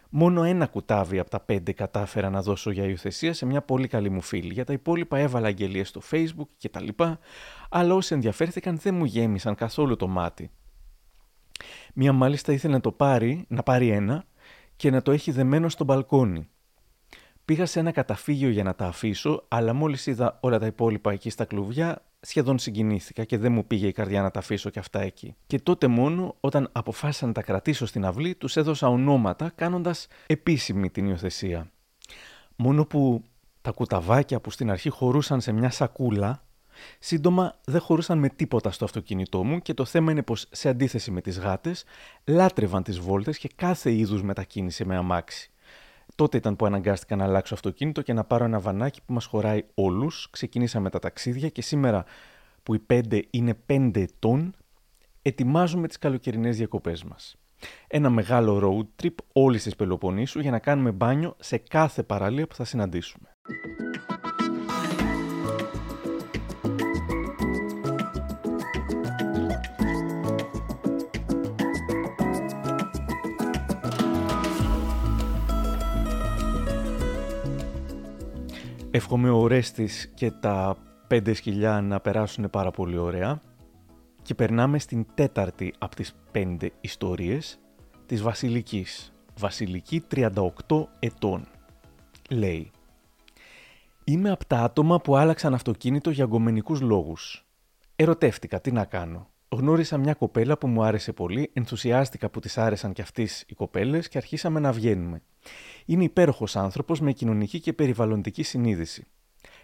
Μόνο 0.10 0.44
ένα 0.44 0.68
κουτάβι 0.68 1.20
από 1.20 1.30
τα 1.30 1.40
πέντε 1.40 1.72
κατάφερα 1.72 2.30
να 2.30 2.42
δώσω 2.42 2.72
για 2.72 2.86
υιοθεσία 2.86 3.34
σε 3.34 3.46
μια 3.46 3.62
πολύ 3.62 3.88
καλή 3.88 4.10
μου 4.10 4.22
φίλη. 4.22 4.54
Για 4.54 4.66
τα 4.66 4.74
υπόλοιπα 4.74 5.18
έβαλα 5.18 5.48
αγγελίες 5.48 5.88
στο 5.88 6.02
facebook 6.12 6.48
κτλ. 6.64 6.88
Αλλά 7.70 7.94
όσοι 7.94 8.14
ενδιαφέρθηκαν 8.14 8.78
δεν 8.78 8.96
μου 8.96 9.06
γέμισαν 9.06 9.56
καθόλου 9.56 9.96
το 9.96 10.08
μάτι. 10.08 10.52
Μία 11.94 12.14
μάλιστα 12.14 12.54
ήθελε 12.54 12.74
να 12.74 12.80
το 12.80 12.92
πάρει, 12.92 13.46
να 13.48 13.64
πάρει 13.64 13.90
ένα 13.90 14.26
και 14.76 14.90
να 14.92 15.02
το 15.02 15.12
έχει 15.12 15.32
δεμένο 15.32 15.70
στο 15.70 15.84
μπαλκόνι. 15.84 16.50
Πήγα 17.46 17.66
σε 17.66 17.80
ένα 17.80 17.92
καταφύγιο 17.92 18.50
για 18.50 18.64
να 18.64 18.76
τα 18.76 18.86
αφήσω, 18.86 19.46
αλλά 19.48 19.74
μόλις 19.74 20.06
είδα 20.06 20.38
όλα 20.42 20.60
τα 20.60 20.66
υπόλοιπα 20.66 21.12
εκεί 21.12 21.30
στα 21.30 21.46
κλουβιά, 21.46 22.04
σχεδόν 22.20 22.60
συγκινήθηκα 22.60 23.24
και 23.24 23.38
δεν 23.38 23.52
μου 23.52 23.66
πήγε 23.66 23.88
η 23.88 23.92
καρδιά 23.92 24.22
να 24.22 24.32
τα 24.32 24.40
αφήσω 24.40 24.70
και 24.70 24.80
αυτά 24.80 25.02
εκεί. 25.02 25.36
Και 25.48 25.60
τότε 25.60 25.88
μόνο, 25.88 26.36
όταν 26.40 26.70
αποφάσισα 26.72 27.26
να 27.26 27.32
τα 27.32 27.42
κρατήσω 27.42 27.86
στην 27.86 28.06
αυλή, 28.06 28.36
τους 28.36 28.58
έδωσα 28.58 28.88
ονόματα, 28.88 29.52
κάνοντας 29.56 30.08
επίσημη 30.26 30.90
την 30.90 31.08
υιοθεσία. 31.08 31.72
Μόνο 32.56 32.86
που 32.86 33.24
τα 33.62 33.72
κουταβάκια 33.72 34.40
που 34.40 34.52
στην 34.52 34.72
αρχή 34.72 34.90
χωρούσαν 34.90 35.42
σε 35.42 35.52
μια 35.52 35.70
σακούλα, 35.70 36.44
σύντομα 37.00 37.60
δεν 37.66 37.82
χωρούσαν 37.82 38.18
με 38.18 38.30
τίποτα 38.30 38.72
στο 38.72 38.86
αυτοκίνητό 38.86 39.44
μου 39.44 39.60
και 39.60 39.74
το 39.74 39.86
θέμα 39.86 40.12
είναι 40.12 40.24
πως 40.24 40.48
σε 40.52 40.70
αντίθεση 40.70 41.12
με 41.12 41.22
τις 41.22 41.40
γάτες, 41.40 41.84
λάτρευαν 42.26 42.84
τις 42.84 43.00
βόλτες 43.00 43.38
και 43.38 43.50
κάθε 43.56 43.92
είδους 43.94 44.24
μετακίνηση 44.24 44.86
με 44.86 44.96
αμάξι. 44.96 45.52
Τότε 46.20 46.38
ήταν 46.38 46.56
που 46.56 46.66
αναγκάστηκα 46.66 47.16
να 47.16 47.24
αλλάξω 47.24 47.54
αυτοκίνητο 47.54 48.02
και 48.02 48.14
να 48.14 48.24
πάρω 48.24 48.46
ένα 48.46 48.60
βανάκι 48.60 49.02
που 49.06 49.14
μας 49.14 49.26
χωράει 49.26 49.64
όλους. 49.74 50.28
Ξεκινήσαμε 50.32 50.90
τα 50.90 51.00
ταξίδια 51.00 51.50
και 51.50 51.62
σήμερα 51.62 52.06
που 52.64 52.74
οι 52.74 52.80
πέντε 52.80 53.24
είναι 53.30 53.54
πέντε 53.54 54.02
ετών, 54.02 54.56
ετοιμάζουμε 55.22 55.88
τις 55.88 55.98
καλοκαιρινές 55.98 56.58
διακοπές 56.58 57.04
μας. 57.04 57.36
Ένα 57.88 58.10
μεγάλο 58.10 58.60
road 58.64 59.04
trip 59.04 59.16
όλης 59.34 59.64
της 59.64 59.76
Πελοποννήσου 59.76 60.40
για 60.40 60.52
να 60.52 60.60
κάνουμε 60.60 60.92
μπάνιο 60.92 61.36
σε 61.40 61.58
κάθε 61.58 62.04
παραλία 62.04 62.48
που 62.48 62.56
θα 62.56 62.64
συναντήσουμε. 62.64 63.30
Εύχομαι 79.00 79.30
ο 79.30 79.48
Ρέστης 79.48 80.12
και 80.14 80.32
τα 80.32 80.78
πέντε 81.08 81.34
σκυλιά 81.34 81.82
να 81.82 82.00
περάσουν 82.00 82.50
πάρα 82.50 82.72
πολύ 82.72 82.98
ωραία. 82.98 83.42
Και 84.22 84.36
περνάμε 84.36 84.80
στην 84.80 85.06
τέταρτη 85.14 85.74
από 85.78 85.96
τις 85.96 86.16
πέντε 86.32 86.72
ιστορίες 86.82 87.60
της 88.06 88.22
Βασιλικής. 88.22 89.14
Βασιλική 89.40 90.04
38 90.12 90.88
ετών. 91.00 91.48
Λέει 92.30 92.72
«Είμαι 94.04 94.32
από 94.32 94.46
τα 94.46 94.60
άτομα 94.60 95.00
που 95.00 95.16
άλλαξαν 95.16 95.54
αυτοκίνητο 95.54 96.10
για 96.10 96.26
γκομενικούς 96.26 96.82
λόγους. 96.82 97.46
Ερωτεύτηκα, 97.96 98.62
τι 98.62 98.72
να 98.72 98.86
κάνω. 98.86 99.28
Γνώρισα 99.52 99.98
μια 99.98 100.14
κοπέλα 100.14 100.58
που 100.58 100.68
μου 100.68 100.84
άρεσε 100.84 101.14
πολύ, 101.14 101.50
ενθουσιάστηκα 101.54 102.30
που 102.30 102.40
της 102.40 102.58
άρεσαν 102.58 102.94
κι 102.94 103.02
αυτής 103.02 103.44
οι 103.48 103.54
κοπέλες 103.54 104.08
και 104.08 104.18
αρχίσαμε 104.18 104.60
να 104.60 104.72
βγαίνουμε. 104.72 105.22
Είναι 105.86 106.04
υπέροχος 106.04 106.56
άνθρωπος 106.56 107.00
με 107.00 107.12
κοινωνική 107.12 107.60
και 107.60 107.74
περιβαλλοντική 107.74 108.44
συνείδηση. 108.44 109.08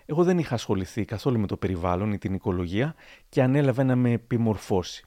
Εγώ 0.06 0.24
δεν 0.24 0.38
είχα 0.38 0.54
ασχοληθεί 0.54 1.06
καθόλου 1.06 1.40
με 1.40 1.48
το 1.48 1.58
περιβάλλον 1.58 2.12
ή 2.12 2.18
την 2.18 2.34
οικολογία 2.34 2.96
και 3.30 3.42
ανέλαβε 3.42 3.84
να 3.84 3.96
με 3.96 4.12
επιμορφώσει. 4.12 5.06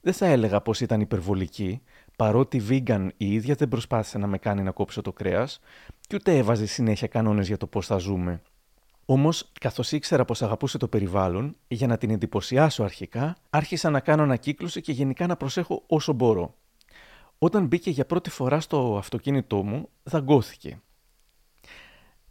Δεν 0.00 0.12
θα 0.12 0.26
έλεγα 0.26 0.60
πως 0.60 0.80
ήταν 0.80 1.00
υπερβολική, 1.00 1.82
παρότι 2.16 2.62
vegan 2.68 3.08
η 3.16 3.32
ίδια 3.32 3.54
δεν 3.54 3.68
προσπάθησε 3.68 4.18
να 4.18 4.26
με 4.26 4.38
κάνει 4.38 4.62
να 4.62 4.70
κόψω 4.70 5.02
το 5.02 5.12
κρέας 5.12 5.60
και 6.00 6.16
ούτε 6.16 6.36
έβαζε 6.36 6.66
συνέχεια 6.66 7.08
κανόνες 7.08 7.46
για 7.46 7.56
το 7.56 7.66
πώς 7.66 7.86
θα 7.86 7.96
ζούμε. 7.96 8.42
Όμως, 9.06 9.50
καθώς 9.60 9.92
ήξερα 9.92 10.24
πως 10.24 10.42
αγαπούσε 10.42 10.78
το 10.78 10.88
περιβάλλον, 10.88 11.56
για 11.68 11.86
να 11.86 11.98
την 11.98 12.10
εντυπωσιάσω 12.10 12.82
αρχικά, 12.82 13.36
άρχισα 13.50 13.90
να 13.90 14.00
κάνω 14.00 14.22
ανακύκλωση 14.22 14.80
και 14.80 14.92
γενικά 14.92 15.26
να 15.26 15.36
προσέχω 15.36 15.82
όσο 15.86 16.12
μπορώ. 16.12 16.54
Όταν 17.38 17.66
μπήκε 17.66 17.90
για 17.90 18.06
πρώτη 18.06 18.30
φορά 18.30 18.60
στο 18.60 18.96
αυτοκίνητό 18.96 19.62
μου, 19.62 19.88
δαγκώθηκε. 20.02 20.80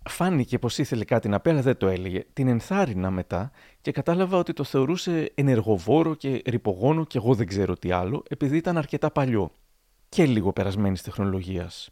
Φάνηκε 0.09 0.59
πως 0.59 0.77
ήθελε 0.77 1.05
κάτι 1.05 1.27
να 1.27 1.39
πει, 1.39 1.49
αλλά 1.49 1.61
δεν 1.61 1.77
το 1.77 1.87
έλεγε. 1.87 2.25
Την 2.33 2.47
ενθάρρυνα 2.47 3.11
μετά 3.11 3.51
και 3.81 3.91
κατάλαβα 3.91 4.37
ότι 4.37 4.53
το 4.53 4.63
θεωρούσε 4.63 5.31
ενεργοβόρο 5.35 6.15
και 6.15 6.41
ρηπογόνο 6.45 7.05
και 7.05 7.17
εγώ 7.17 7.33
δεν 7.33 7.47
ξέρω 7.47 7.75
τι 7.75 7.91
άλλο, 7.91 8.23
επειδή 8.29 8.57
ήταν 8.57 8.77
αρκετά 8.77 9.11
παλιό 9.11 9.51
και 10.09 10.25
λίγο 10.25 10.53
περασμένης 10.53 11.01
τεχνολογίας. 11.01 11.89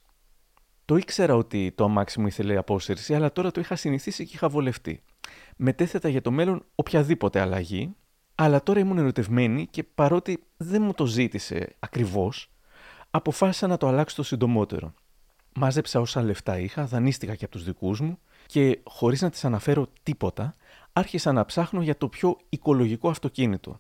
Το 0.92 0.98
ήξερα 0.98 1.36
ότι 1.36 1.72
το 1.76 1.84
αμάξι 1.84 2.20
μου 2.20 2.28
ήθελε 2.28 2.58
απόσυρση, 2.58 3.16
αλλά 3.16 3.32
τώρα 3.32 3.52
το 3.52 3.60
είχα 3.60 3.76
συνηθίσει 3.76 4.26
και 4.26 4.32
είχα 4.34 4.50
βολευτεί. 4.50 5.04
Μετέθετα 5.58 6.10
για 6.10 6.22
το 6.22 6.32
μέλλον 6.32 6.66
οποιαδήποτε 6.76 7.40
αλλαγή, 7.40 7.96
αλλά 8.36 8.64
τώρα 8.64 8.80
ήμουν 8.80 8.98
ερωτευμένη 8.98 9.68
και 9.72 9.84
παρότι 9.84 10.44
δεν 10.58 10.82
μου 10.82 10.94
το 10.94 11.06
ζήτησε 11.06 11.76
ακριβώς, 11.80 12.52
αποφάσισα 13.12 13.68
να 13.68 13.78
το 13.78 13.88
αλλάξω 13.88 14.16
το 14.16 14.24
συντομότερο. 14.24 14.94
Μάζεψα 15.54 16.00
όσα 16.00 16.22
λεφτά 16.22 16.60
είχα, 16.60 16.86
δανείστηκα 16.86 17.36
και 17.36 17.46
από 17.46 17.54
τους 17.54 17.64
δικούς 17.64 18.00
μου 18.00 18.20
και 18.46 18.80
χωρίς 18.84 19.22
να 19.22 19.30
τη 19.30 19.40
αναφέρω 19.44 19.88
τίποτα, 20.04 20.56
άρχισα 20.94 21.32
να 21.32 21.46
ψάχνω 21.46 21.82
για 21.82 21.98
το 21.98 22.08
πιο 22.08 22.38
οικολογικό 22.50 23.10
αυτοκίνητο. 23.10 23.80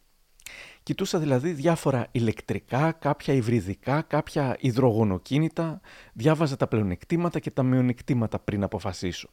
Κοιτούσα 0.83 1.19
δηλαδή 1.19 1.51
διάφορα 1.51 2.07
ηλεκτρικά, 2.11 2.91
κάποια 2.91 3.33
υβριδικά, 3.33 4.01
κάποια 4.01 4.57
υδρογονοκίνητα, 4.59 5.81
διάβαζα 6.13 6.55
τα 6.55 6.67
πλεονεκτήματα 6.67 7.39
και 7.39 7.51
τα 7.51 7.63
μειονεκτήματα 7.63 8.39
πριν 8.39 8.63
αποφασίσω. 8.63 9.29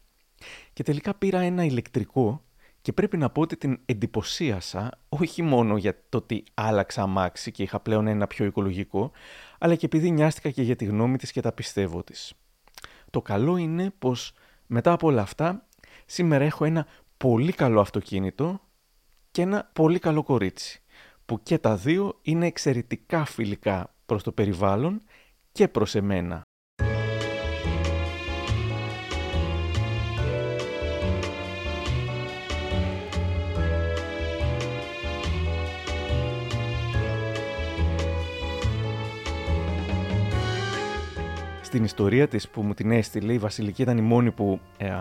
Και 0.72 0.82
τελικά 0.82 1.14
πήρα 1.14 1.40
ένα 1.40 1.64
ηλεκτρικό 1.64 2.42
και 2.80 2.92
πρέπει 2.92 3.16
να 3.16 3.30
πω 3.30 3.40
ότι 3.40 3.56
την 3.56 3.80
εντυπωσίασα 3.84 4.90
όχι 5.08 5.42
μόνο 5.42 5.76
για 5.76 6.02
το 6.08 6.18
ότι 6.18 6.44
άλλαξα 6.54 7.02
αμάξι 7.02 7.50
και 7.50 7.62
είχα 7.62 7.80
πλέον 7.80 8.06
ένα 8.06 8.26
πιο 8.26 8.44
οικολογικό, 8.44 9.10
αλλά 9.58 9.74
και 9.74 9.86
επειδή 9.86 10.10
νοιάστηκα 10.10 10.50
και 10.50 10.62
για 10.62 10.76
τη 10.76 10.84
γνώμη 10.84 11.16
της 11.16 11.32
και 11.32 11.40
τα 11.40 11.52
πιστεύω 11.52 12.02
της. 12.02 12.32
Το 13.10 13.22
καλό 13.22 13.56
είναι 13.56 13.92
πως 13.98 14.32
μετά 14.66 14.92
από 14.92 15.06
όλα 15.06 15.22
αυτά, 15.22 15.66
σήμερα 16.06 16.44
έχω 16.44 16.64
ένα 16.64 16.86
πολύ 17.16 17.52
καλό 17.52 17.80
αυτοκίνητο 17.80 18.60
και 19.30 19.42
ένα 19.42 19.70
πολύ 19.72 19.98
καλό 19.98 20.22
κορίτσι, 20.22 20.82
που 21.28 21.42
και 21.42 21.58
τα 21.58 21.76
δύο 21.76 22.18
είναι 22.22 22.46
εξαιρετικά 22.46 23.24
φιλικά 23.24 23.94
προς 24.06 24.22
το 24.22 24.32
περιβάλλον 24.32 25.02
και 25.52 25.68
προς 25.68 25.94
εμένα. 25.94 26.42
Στην 41.78 41.90
ιστορία 41.90 42.28
της 42.28 42.48
που 42.48 42.62
μου 42.62 42.74
την 42.74 42.90
έστειλε, 42.90 43.32
η 43.32 43.38
Βασιλική 43.38 43.82
ήταν 43.82 43.98
η 43.98 44.00
μόνη 44.00 44.30
που 44.30 44.60
ε, 44.78 44.92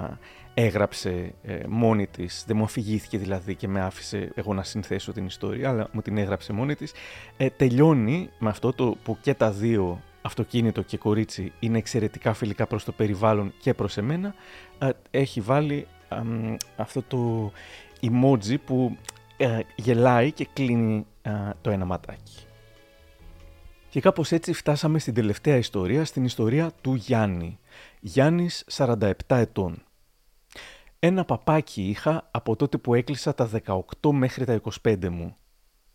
έγραψε 0.54 1.34
ε, 1.44 1.60
μόνη 1.68 2.08
της, 2.08 2.44
δεν 2.48 2.58
μου 2.58 2.64
αφηγήθηκε 2.64 3.18
δηλαδή 3.18 3.56
και 3.56 3.68
με 3.68 3.82
άφησε 3.82 4.32
εγώ 4.36 4.54
να 4.54 4.64
συνθέσω 4.64 5.12
την 5.12 5.26
ιστορία, 5.26 5.70
αλλά 5.70 5.88
μου 5.92 6.02
την 6.02 6.18
έγραψε 6.18 6.54
μόνη 6.54 6.76
της, 6.76 6.94
ε, 7.38 7.50
τελειώνει 7.50 8.30
με 8.40 8.50
αυτό 8.50 8.74
το 8.74 8.96
που 9.04 9.18
και 9.22 9.34
τα 9.34 9.52
δύο 9.52 10.02
αυτοκίνητο 10.22 10.82
και 10.82 10.98
κορίτσι 10.98 11.52
είναι 11.60 11.78
εξαιρετικά 11.78 12.34
φιλικά 12.34 12.68
προς 12.68 12.84
το 12.84 12.92
περιβάλλον 12.92 13.54
και 13.60 13.74
προς 13.74 13.98
εμένα, 13.98 14.34
έχει 15.12 15.42
βάλει 15.42 15.88
αυτό 16.76 17.02
το 17.02 17.52
emoji 18.02 18.56
που 18.66 18.98
ε, 19.38 19.60
γελάει 19.76 20.32
και 20.32 20.48
κλείνει 20.54 21.06
ε, 21.22 21.32
το 21.62 21.70
ένα 21.70 21.86
ματάκι. 21.86 22.47
Και 23.98 24.04
κάπως 24.04 24.32
έτσι 24.32 24.54
φτάσαμε 24.54 25.00
στην 25.00 25.14
τελευταία 25.14 25.56
ιστορία, 25.56 26.06
στην 26.06 26.24
ιστορία 26.24 26.72
του 26.82 26.94
Γιάννη. 26.94 27.60
Γιάννης 28.00 28.64
47 28.72 29.12
ετών. 29.28 29.84
Ένα 31.00 31.26
παπάκι 31.26 31.82
είχα 31.82 32.30
από 32.32 32.56
τότε 32.56 32.78
που 32.78 32.94
έκλεισα 32.94 33.34
τα 33.34 33.50
18 33.66 34.12
μέχρι 34.12 34.46
τα 34.46 34.62
25 34.82 35.10
μου. 35.10 35.36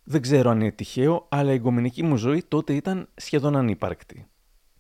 Δεν 0.05 0.21
ξέρω 0.21 0.51
αν 0.51 0.61
είναι 0.61 0.71
τυχαίο, 0.71 1.27
αλλά 1.29 1.51
η 1.51 1.55
εγκομενική 1.55 2.03
μου 2.03 2.17
ζωή 2.17 2.45
τότε 2.49 2.75
ήταν 2.75 3.09
σχεδόν 3.15 3.57
ανύπαρκτη. 3.57 4.27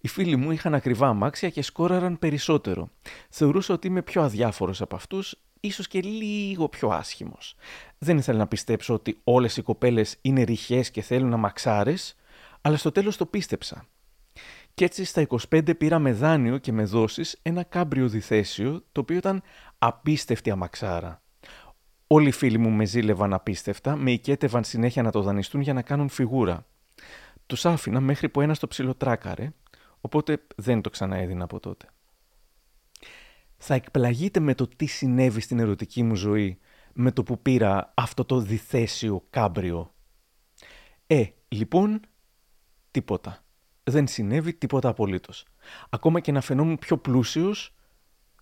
Οι 0.01 0.09
φίλοι 0.09 0.37
μου 0.37 0.51
είχαν 0.51 0.75
ακριβά 0.75 1.09
αμάξια 1.09 1.51
και 1.51 1.63
σκόραραν 1.63 2.19
περισσότερο. 2.19 2.91
Θεωρούσα 3.29 3.75
ότι 3.75 3.87
είμαι 3.87 4.03
πιο 4.03 4.23
αδιάφορος 4.23 4.81
από 4.81 4.97
αυτούς, 4.97 5.35
ίσως 5.61 5.89
και 5.89 6.01
λίγο 6.01 6.69
πιο 6.69 6.89
άσχημος. 6.89 7.55
Δεν 7.99 8.19
ήθελα 8.19 8.39
να 8.39 8.47
πιστέψω 8.47 8.95
ότι 8.95 9.21
όλες 9.25 9.57
οι 9.57 9.63
κοπέλες 9.63 10.17
είναι 10.21 10.43
ρηχές 10.43 10.91
και 10.91 11.03
θέλουν 11.03 11.33
αμαξάρες, 11.33 12.17
αλλά 12.63 12.77
στο 12.77 12.93
τέλος 12.93 13.17
το 13.17 13.27
πίστεψα. 13.27 13.87
Και 14.75 14.85
έτσι 14.85 15.05
στα 15.05 15.27
25 15.51 15.79
πήρα 15.79 15.99
με 15.99 16.13
δάνειο 16.13 16.59
και 16.59 16.73
με 16.73 16.85
δόσεις 16.85 17.39
ένα 17.43 17.63
κάμπριο 17.63 18.09
διθέσιο, 18.09 18.85
το 18.93 19.01
οποίο 19.01 19.17
ήταν 19.17 19.43
απίστευτη 19.79 20.51
αμαξάρα. 20.51 21.23
Όλοι 22.07 22.29
οι 22.29 22.33
φίλοι 22.33 22.59
μου 22.59 22.71
με 22.71 22.85
ζήλευαν 22.85 23.33
απίστευτα, 23.33 23.97
με 23.97 24.13
οικέτευαν 24.13 24.65
συνέχεια 24.65 25.03
να 25.03 25.11
το 25.11 25.23
δανειστούν 25.23 25.61
για 25.61 25.73
να 25.73 25.83
κάνουν 25.83 26.09
φιγούρα. 26.09 26.67
Τους 27.47 27.67
άφηνα 27.67 28.01
μέχρι 28.01 28.29
που 28.29 28.41
ένας 28.41 28.59
το 28.59 28.69
ψιλοτράκαρε, 28.69 29.53
οπότε 30.01 30.43
δεν 30.57 30.81
το 30.81 30.91
ξαναέδινα 30.91 31.45
από 31.45 31.61
τότε. 31.61 31.87
Θα 33.57 33.75
εκπλαγείτε 33.75 34.41
με 34.41 34.55
το 34.55 34.69
τι 34.69 34.87
συνέβη 34.87 35.41
στην 35.41 35.59
ερωτική 35.59 36.03
μου 36.03 36.15
ζωή 36.15 36.59
με 36.93 37.13
το 37.13 37.23
που 37.23 37.43
πήρα 37.43 37.93
αυτό 37.97 38.25
το 38.25 38.41
διθέσιο 38.41 39.25
κάμπριο. 39.31 39.95
Ε, 41.07 41.25
λοιπόν, 41.49 42.01
τίποτα. 42.93 43.45
Δεν 43.85 44.07
συνέβη 44.07 44.55
τίποτα 44.55 44.89
απολύτως. 44.89 45.45
Ακόμα 45.91 46.21
και 46.21 46.33
να 46.33 46.41
φαινόμουν 46.41 46.79
πιο 46.79 46.99
πλούσιος, 46.99 47.75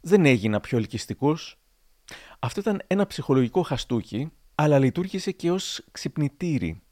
δεν 0.00 0.26
έγινα 0.26 0.60
πιο 0.60 0.78
ελκυστικός. 0.78 1.58
Αυτό 2.38 2.60
ήταν 2.60 2.82
ένα 2.86 3.06
ψυχολογικό 3.06 3.62
χαστούκι, 3.62 4.32
αλλά 4.54 4.78
λειτουργήσε 4.78 5.30
και 5.30 5.50
ως 5.50 5.84
ξυπνητήρι. 5.92 6.82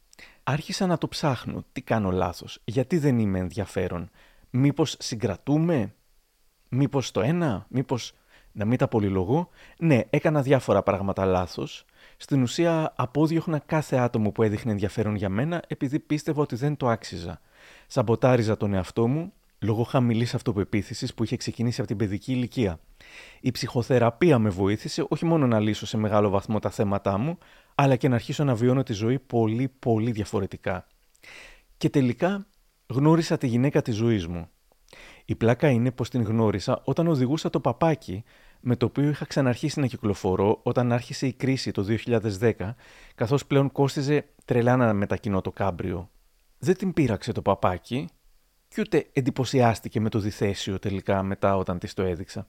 Άρχισα 0.43 0.87
να 0.87 0.99
το 0.99 1.09
ψάχνω. 1.09 1.65
Τι 1.73 1.83
κάνω 1.83 2.11
λάθος, 2.11 2.61
γιατί 2.65 2.99
δεν 2.99 3.19
είμαι 3.19 3.39
ενδιαφέρον; 3.39 4.11
Μήπως 4.51 4.97
συγκρατούμε, 4.99 5.95
μήπως 6.69 7.11
το 7.11 7.21
ένα, 7.21 7.67
μήπως 7.69 8.13
να 8.53 8.65
μην 8.65 8.79
τα 8.79 8.89
πολυλογώ; 8.89 9.51
Ναι, 9.79 10.01
έκανα 10.11 10.43
διάφορα 10.43 10.83
πράγματα 10.83 11.25
λάθος. 11.25 11.85
Στην 12.21 12.43
ουσία 12.43 12.93
απόδιωχνα 12.97 13.59
κάθε 13.59 13.97
άτομο 13.97 14.31
που 14.31 14.43
έδειχνε 14.43 14.73
ενδιαφέρον 14.73 15.15
για 15.15 15.29
μένα 15.29 15.63
επειδή 15.67 15.99
πίστευα 15.99 16.43
ότι 16.43 16.57
δεν 16.57 16.77
το 16.77 16.89
άξιζα. 16.89 17.41
Σαμποτάριζα 17.87 18.57
τον 18.57 18.75
εαυτό 18.75 19.09
μου 19.09 19.33
λόγω 19.59 19.83
χαμηλής 19.83 20.35
αυτοπεποίθησης 20.35 21.15
που 21.15 21.25
είχε 21.25 21.37
ξεκινήσει 21.37 21.81
από 21.81 21.89
την 21.89 21.99
παιδική 21.99 22.33
ηλικία. 22.33 22.81
Η 23.41 23.51
ψυχοθεραπεία 23.51 24.39
με 24.39 24.49
βοήθησε 24.49 25.07
όχι 25.09 25.25
μόνο 25.25 25.47
να 25.47 25.61
λύσω 25.61 25.87
σε 25.87 25.97
μεγάλο 25.97 26.29
βαθμό 26.29 26.59
τα 26.59 26.71
θέματά 26.71 27.19
μου, 27.19 27.39
αλλά 27.75 27.97
και 27.97 28.09
να 28.09 28.15
αρχίσω 28.15 28.45
να 28.45 28.55
βιώνω 28.55 28.83
τη 28.83 28.93
ζωή 28.93 29.19
πολύ 29.19 29.69
πολύ 29.79 30.11
διαφορετικά. 30.11 30.87
Και 31.77 31.91
τελικά 31.91 32.47
γνώρισα 32.87 33.39
τη 33.39 33.47
γυναίκα 33.47 33.83
της 33.83 33.97
ζωής 33.97 34.27
μου. 34.27 34.49
Η 35.25 35.35
πλάκα 35.35 35.69
είναι 35.69 35.91
πως 35.91 36.11
την 36.11 36.23
γνώρισα 36.23 36.81
όταν 36.85 37.07
οδηγούσα 37.07 37.51
το 37.51 37.61
παπάκι 37.61 38.25
με 38.61 38.77
το 38.77 38.87
οποίο 38.87 39.09
είχα 39.09 39.25
ξαναρχίσει 39.25 39.81
να 39.81 39.87
κυκλοφορώ 39.87 40.61
όταν 40.63 40.93
άρχισε 40.93 41.27
η 41.27 41.33
κρίση 41.33 41.71
το 41.71 41.87
2010, 42.41 42.53
καθώς 43.15 43.47
πλέον 43.47 43.73
κόστιζε 43.73 44.27
τρελά 44.45 44.77
να 44.77 44.93
μετακινώ 44.93 45.41
το 45.41 45.51
κάμπριο. 45.53 46.11
Δεν 46.59 46.77
την 46.77 46.93
πείραξε 46.93 47.33
το 47.33 47.43
παπάκι 47.43 48.09
και 48.69 48.81
ούτε 48.81 49.07
εντυπωσιάστηκε 49.13 50.01
με 50.01 50.09
το 50.09 50.19
διθέσιο 50.19 50.79
τελικά 50.79 51.23
μετά 51.23 51.57
όταν 51.57 51.79
της 51.79 51.95
το 51.95 52.03
έδειξα. 52.03 52.49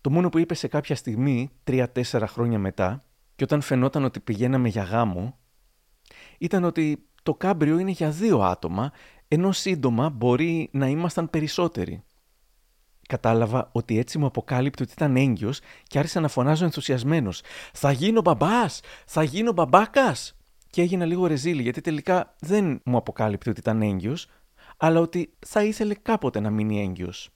Το 0.00 0.10
μόνο 0.10 0.28
που 0.28 0.38
είπε 0.38 0.54
σε 0.54 0.68
κάποια 0.68 0.96
στιγμή, 0.96 1.50
τρία-τέσσερα 1.64 2.26
χρόνια 2.26 2.58
μετά, 2.58 3.04
και 3.36 3.44
όταν 3.44 3.60
φαινόταν 3.60 4.04
ότι 4.04 4.20
πηγαίναμε 4.20 4.68
για 4.68 4.82
γάμο, 4.82 5.38
ήταν 6.38 6.64
ότι 6.64 7.06
το 7.22 7.34
κάμπριο 7.34 7.78
είναι 7.78 7.90
για 7.90 8.10
δύο 8.10 8.40
άτομα, 8.40 8.92
ενώ 9.28 9.52
σύντομα 9.52 10.10
μπορεί 10.10 10.68
να 10.72 10.86
ήμασταν 10.86 11.30
περισσότεροι. 11.30 12.02
Κατάλαβα 13.12 13.68
ότι 13.72 13.98
έτσι 13.98 14.18
μου 14.18 14.26
αποκάλυπτε 14.26 14.82
ότι 14.82 14.92
ήταν 14.92 15.16
έγκυος 15.16 15.60
και 15.82 15.98
άρχισα 15.98 16.20
να 16.20 16.28
φωνάζω 16.28 16.64
ενθουσιασμένος 16.64 17.42
«Θα 17.72 17.92
γίνω 17.92 18.20
μπαμπάς! 18.20 18.80
Θα 19.06 19.22
γίνω 19.22 19.52
μπαμπάκας!» 19.52 20.36
Και 20.70 20.82
έγινα 20.82 21.04
λίγο 21.04 21.26
ρεζίλη 21.26 21.62
γιατί 21.62 21.80
τελικά 21.80 22.34
δεν 22.38 22.80
μου 22.84 22.96
αποκάλυπτε 22.96 23.50
ότι 23.50 23.60
ήταν 23.60 23.82
έγκυος, 23.82 24.26
αλλά 24.76 25.00
ότι 25.00 25.32
θα 25.46 25.62
ήθελε 25.62 25.94
κάποτε 25.94 26.40
να 26.40 26.50
μείνει 26.50 26.82
έγκυος. 26.82 27.30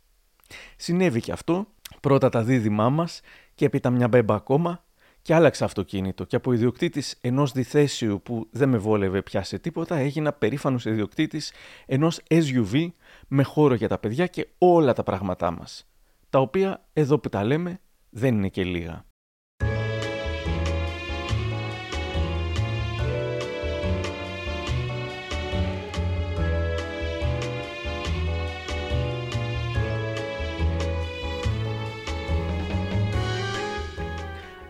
Συνέβη 0.77 1.21
και 1.21 1.33
αυτό, 1.33 1.67
πρώτα 2.01 2.29
τα 2.29 2.43
δίδυμά 2.43 2.91
μας 2.91 3.21
και 3.55 3.65
έπειτα 3.65 3.91
μια 3.91 4.09
μπέμπα 4.09 4.35
ακόμα 4.35 4.85
και 5.27 5.35
άλλαξα 5.35 5.65
αυτοκίνητο 5.65 6.25
και 6.25 6.37
από 6.37 6.53
ιδιοκτήτης 6.53 7.19
ενός 7.21 7.53
διθέσιου 7.53 8.21
που 8.23 8.49
δεν 8.51 8.69
με 8.69 8.79
βόλευε 8.79 9.23
πια 9.23 9.43
σε 9.43 9.59
τίποτα 9.59 9.97
έγινα 9.97 10.33
περήφανος 10.33 10.85
ιδιοκτήτης 10.85 11.53
ενός 11.87 12.21
SUV 12.29 12.89
με 13.29 13.43
χώρο 13.43 13.75
για 13.75 13.89
τα 13.89 13.99
παιδιά 13.99 14.27
και 14.27 14.49
όλα 14.59 14.93
τα 14.93 15.03
πράγματά 15.03 15.51
μας. 15.51 15.89
Τα 16.31 16.39
οποία 16.39 16.87
εδώ 16.93 17.19
που 17.19 17.29
τα 17.29 17.45
λέμε 17.45 17.81
δεν 18.11 18.35
είναι 18.35 18.49
και 18.49 18.65
λίγα. 18.65 19.05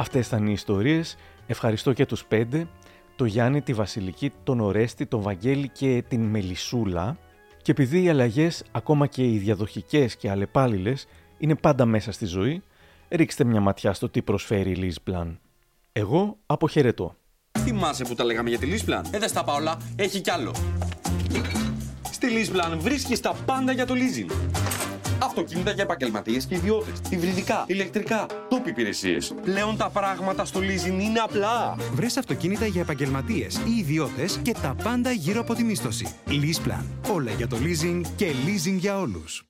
Αυτές 0.07 0.27
ήταν 0.27 0.47
οι 0.47 0.53
ιστορίες. 0.53 1.17
Ευχαριστώ 1.47 1.93
και 1.93 2.07
τους 2.07 2.25
πέντε. 2.25 2.69
Το 3.17 3.25
Γιάννη, 3.25 3.63
τη 3.63 3.73
Βασιλική, 3.73 4.33
τον 4.45 4.61
Ορέστη, 4.61 5.07
τον 5.07 5.21
Βαγγέλη 5.21 5.69
και 5.69 6.05
την 6.09 6.23
Μελισούλα. 6.25 7.17
Και 7.63 7.71
επειδή 7.71 8.03
οι 8.03 8.09
αλλαγές, 8.09 8.65
ακόμα 8.73 9.07
και 9.07 9.25
οι 9.25 9.39
διαδοχικές 9.39 10.17
και 10.17 10.31
αλλεπάλληλες, 10.31 11.07
είναι 11.39 11.55
πάντα 11.55 11.85
μέσα 11.85 12.13
στη 12.13 12.27
ζωή, 12.27 12.63
ρίξτε 13.09 13.45
μια 13.45 13.61
ματιά 13.61 13.93
στο 13.93 14.09
τι 14.09 14.23
προσφέρει 14.23 14.71
η 14.71 14.75
Λίσπλαν. 14.75 15.41
Εγώ 15.93 16.37
αποχαιρετώ. 16.47 17.15
Θυμάσαι 17.59 18.05
που 18.05 18.15
τα 18.15 18.25
λέγαμε 18.25 18.49
για 18.49 18.59
τη 18.59 18.67
Λίσπλαν. 18.67 19.05
Ε, 19.11 19.19
δεν 19.19 19.29
στα 19.29 19.45
πάω 19.45 19.57
όλα. 19.57 19.77
Έχει 19.97 20.21
κι 20.21 20.31
άλλο. 20.31 20.55
Στη 22.11 22.27
Λίσπλαν 22.27 22.81
βρίσκεις 22.81 23.21
τα 23.21 23.35
πάντα 23.47 23.73
για 23.73 23.87
το 23.87 23.95
leasing. 23.95 24.31
Αυτοκίνητα 25.27 25.71
για 25.71 25.83
επαγγελματίες 25.83 26.47
και 26.47 26.55
ιδιώτες. 26.55 27.01
Υβριδικά, 27.11 27.65
ηλεκτρικά, 27.67 28.27
τόποι 28.49 28.71
υπηρεσίες. 28.71 29.35
Πλέον 29.43 29.77
τα 29.77 29.91
πράγματα 29.91 30.45
στο 30.45 30.61
leasing 30.61 31.01
είναι 31.01 31.19
απλά. 31.19 31.77
Βρες 31.95 32.17
αυτοκίνητα 32.17 32.67
για 32.67 32.81
επαγγελματίες 32.81 33.57
ή 33.57 33.79
ιδιώτες 33.79 34.39
και 34.43 34.55
τα 34.63 34.77
πάντα 34.83 35.11
γύρω 35.11 35.41
από 35.41 35.55
τη 35.55 35.65
μίσθωση. 35.65 36.15
Leaseplan. 36.29 36.85
Όλα 37.13 37.31
για 37.31 37.47
το 37.47 37.57
leasing 37.57 38.01
και 38.17 38.27
leasing 38.47 38.77
για 38.79 38.99
όλους. 38.99 39.45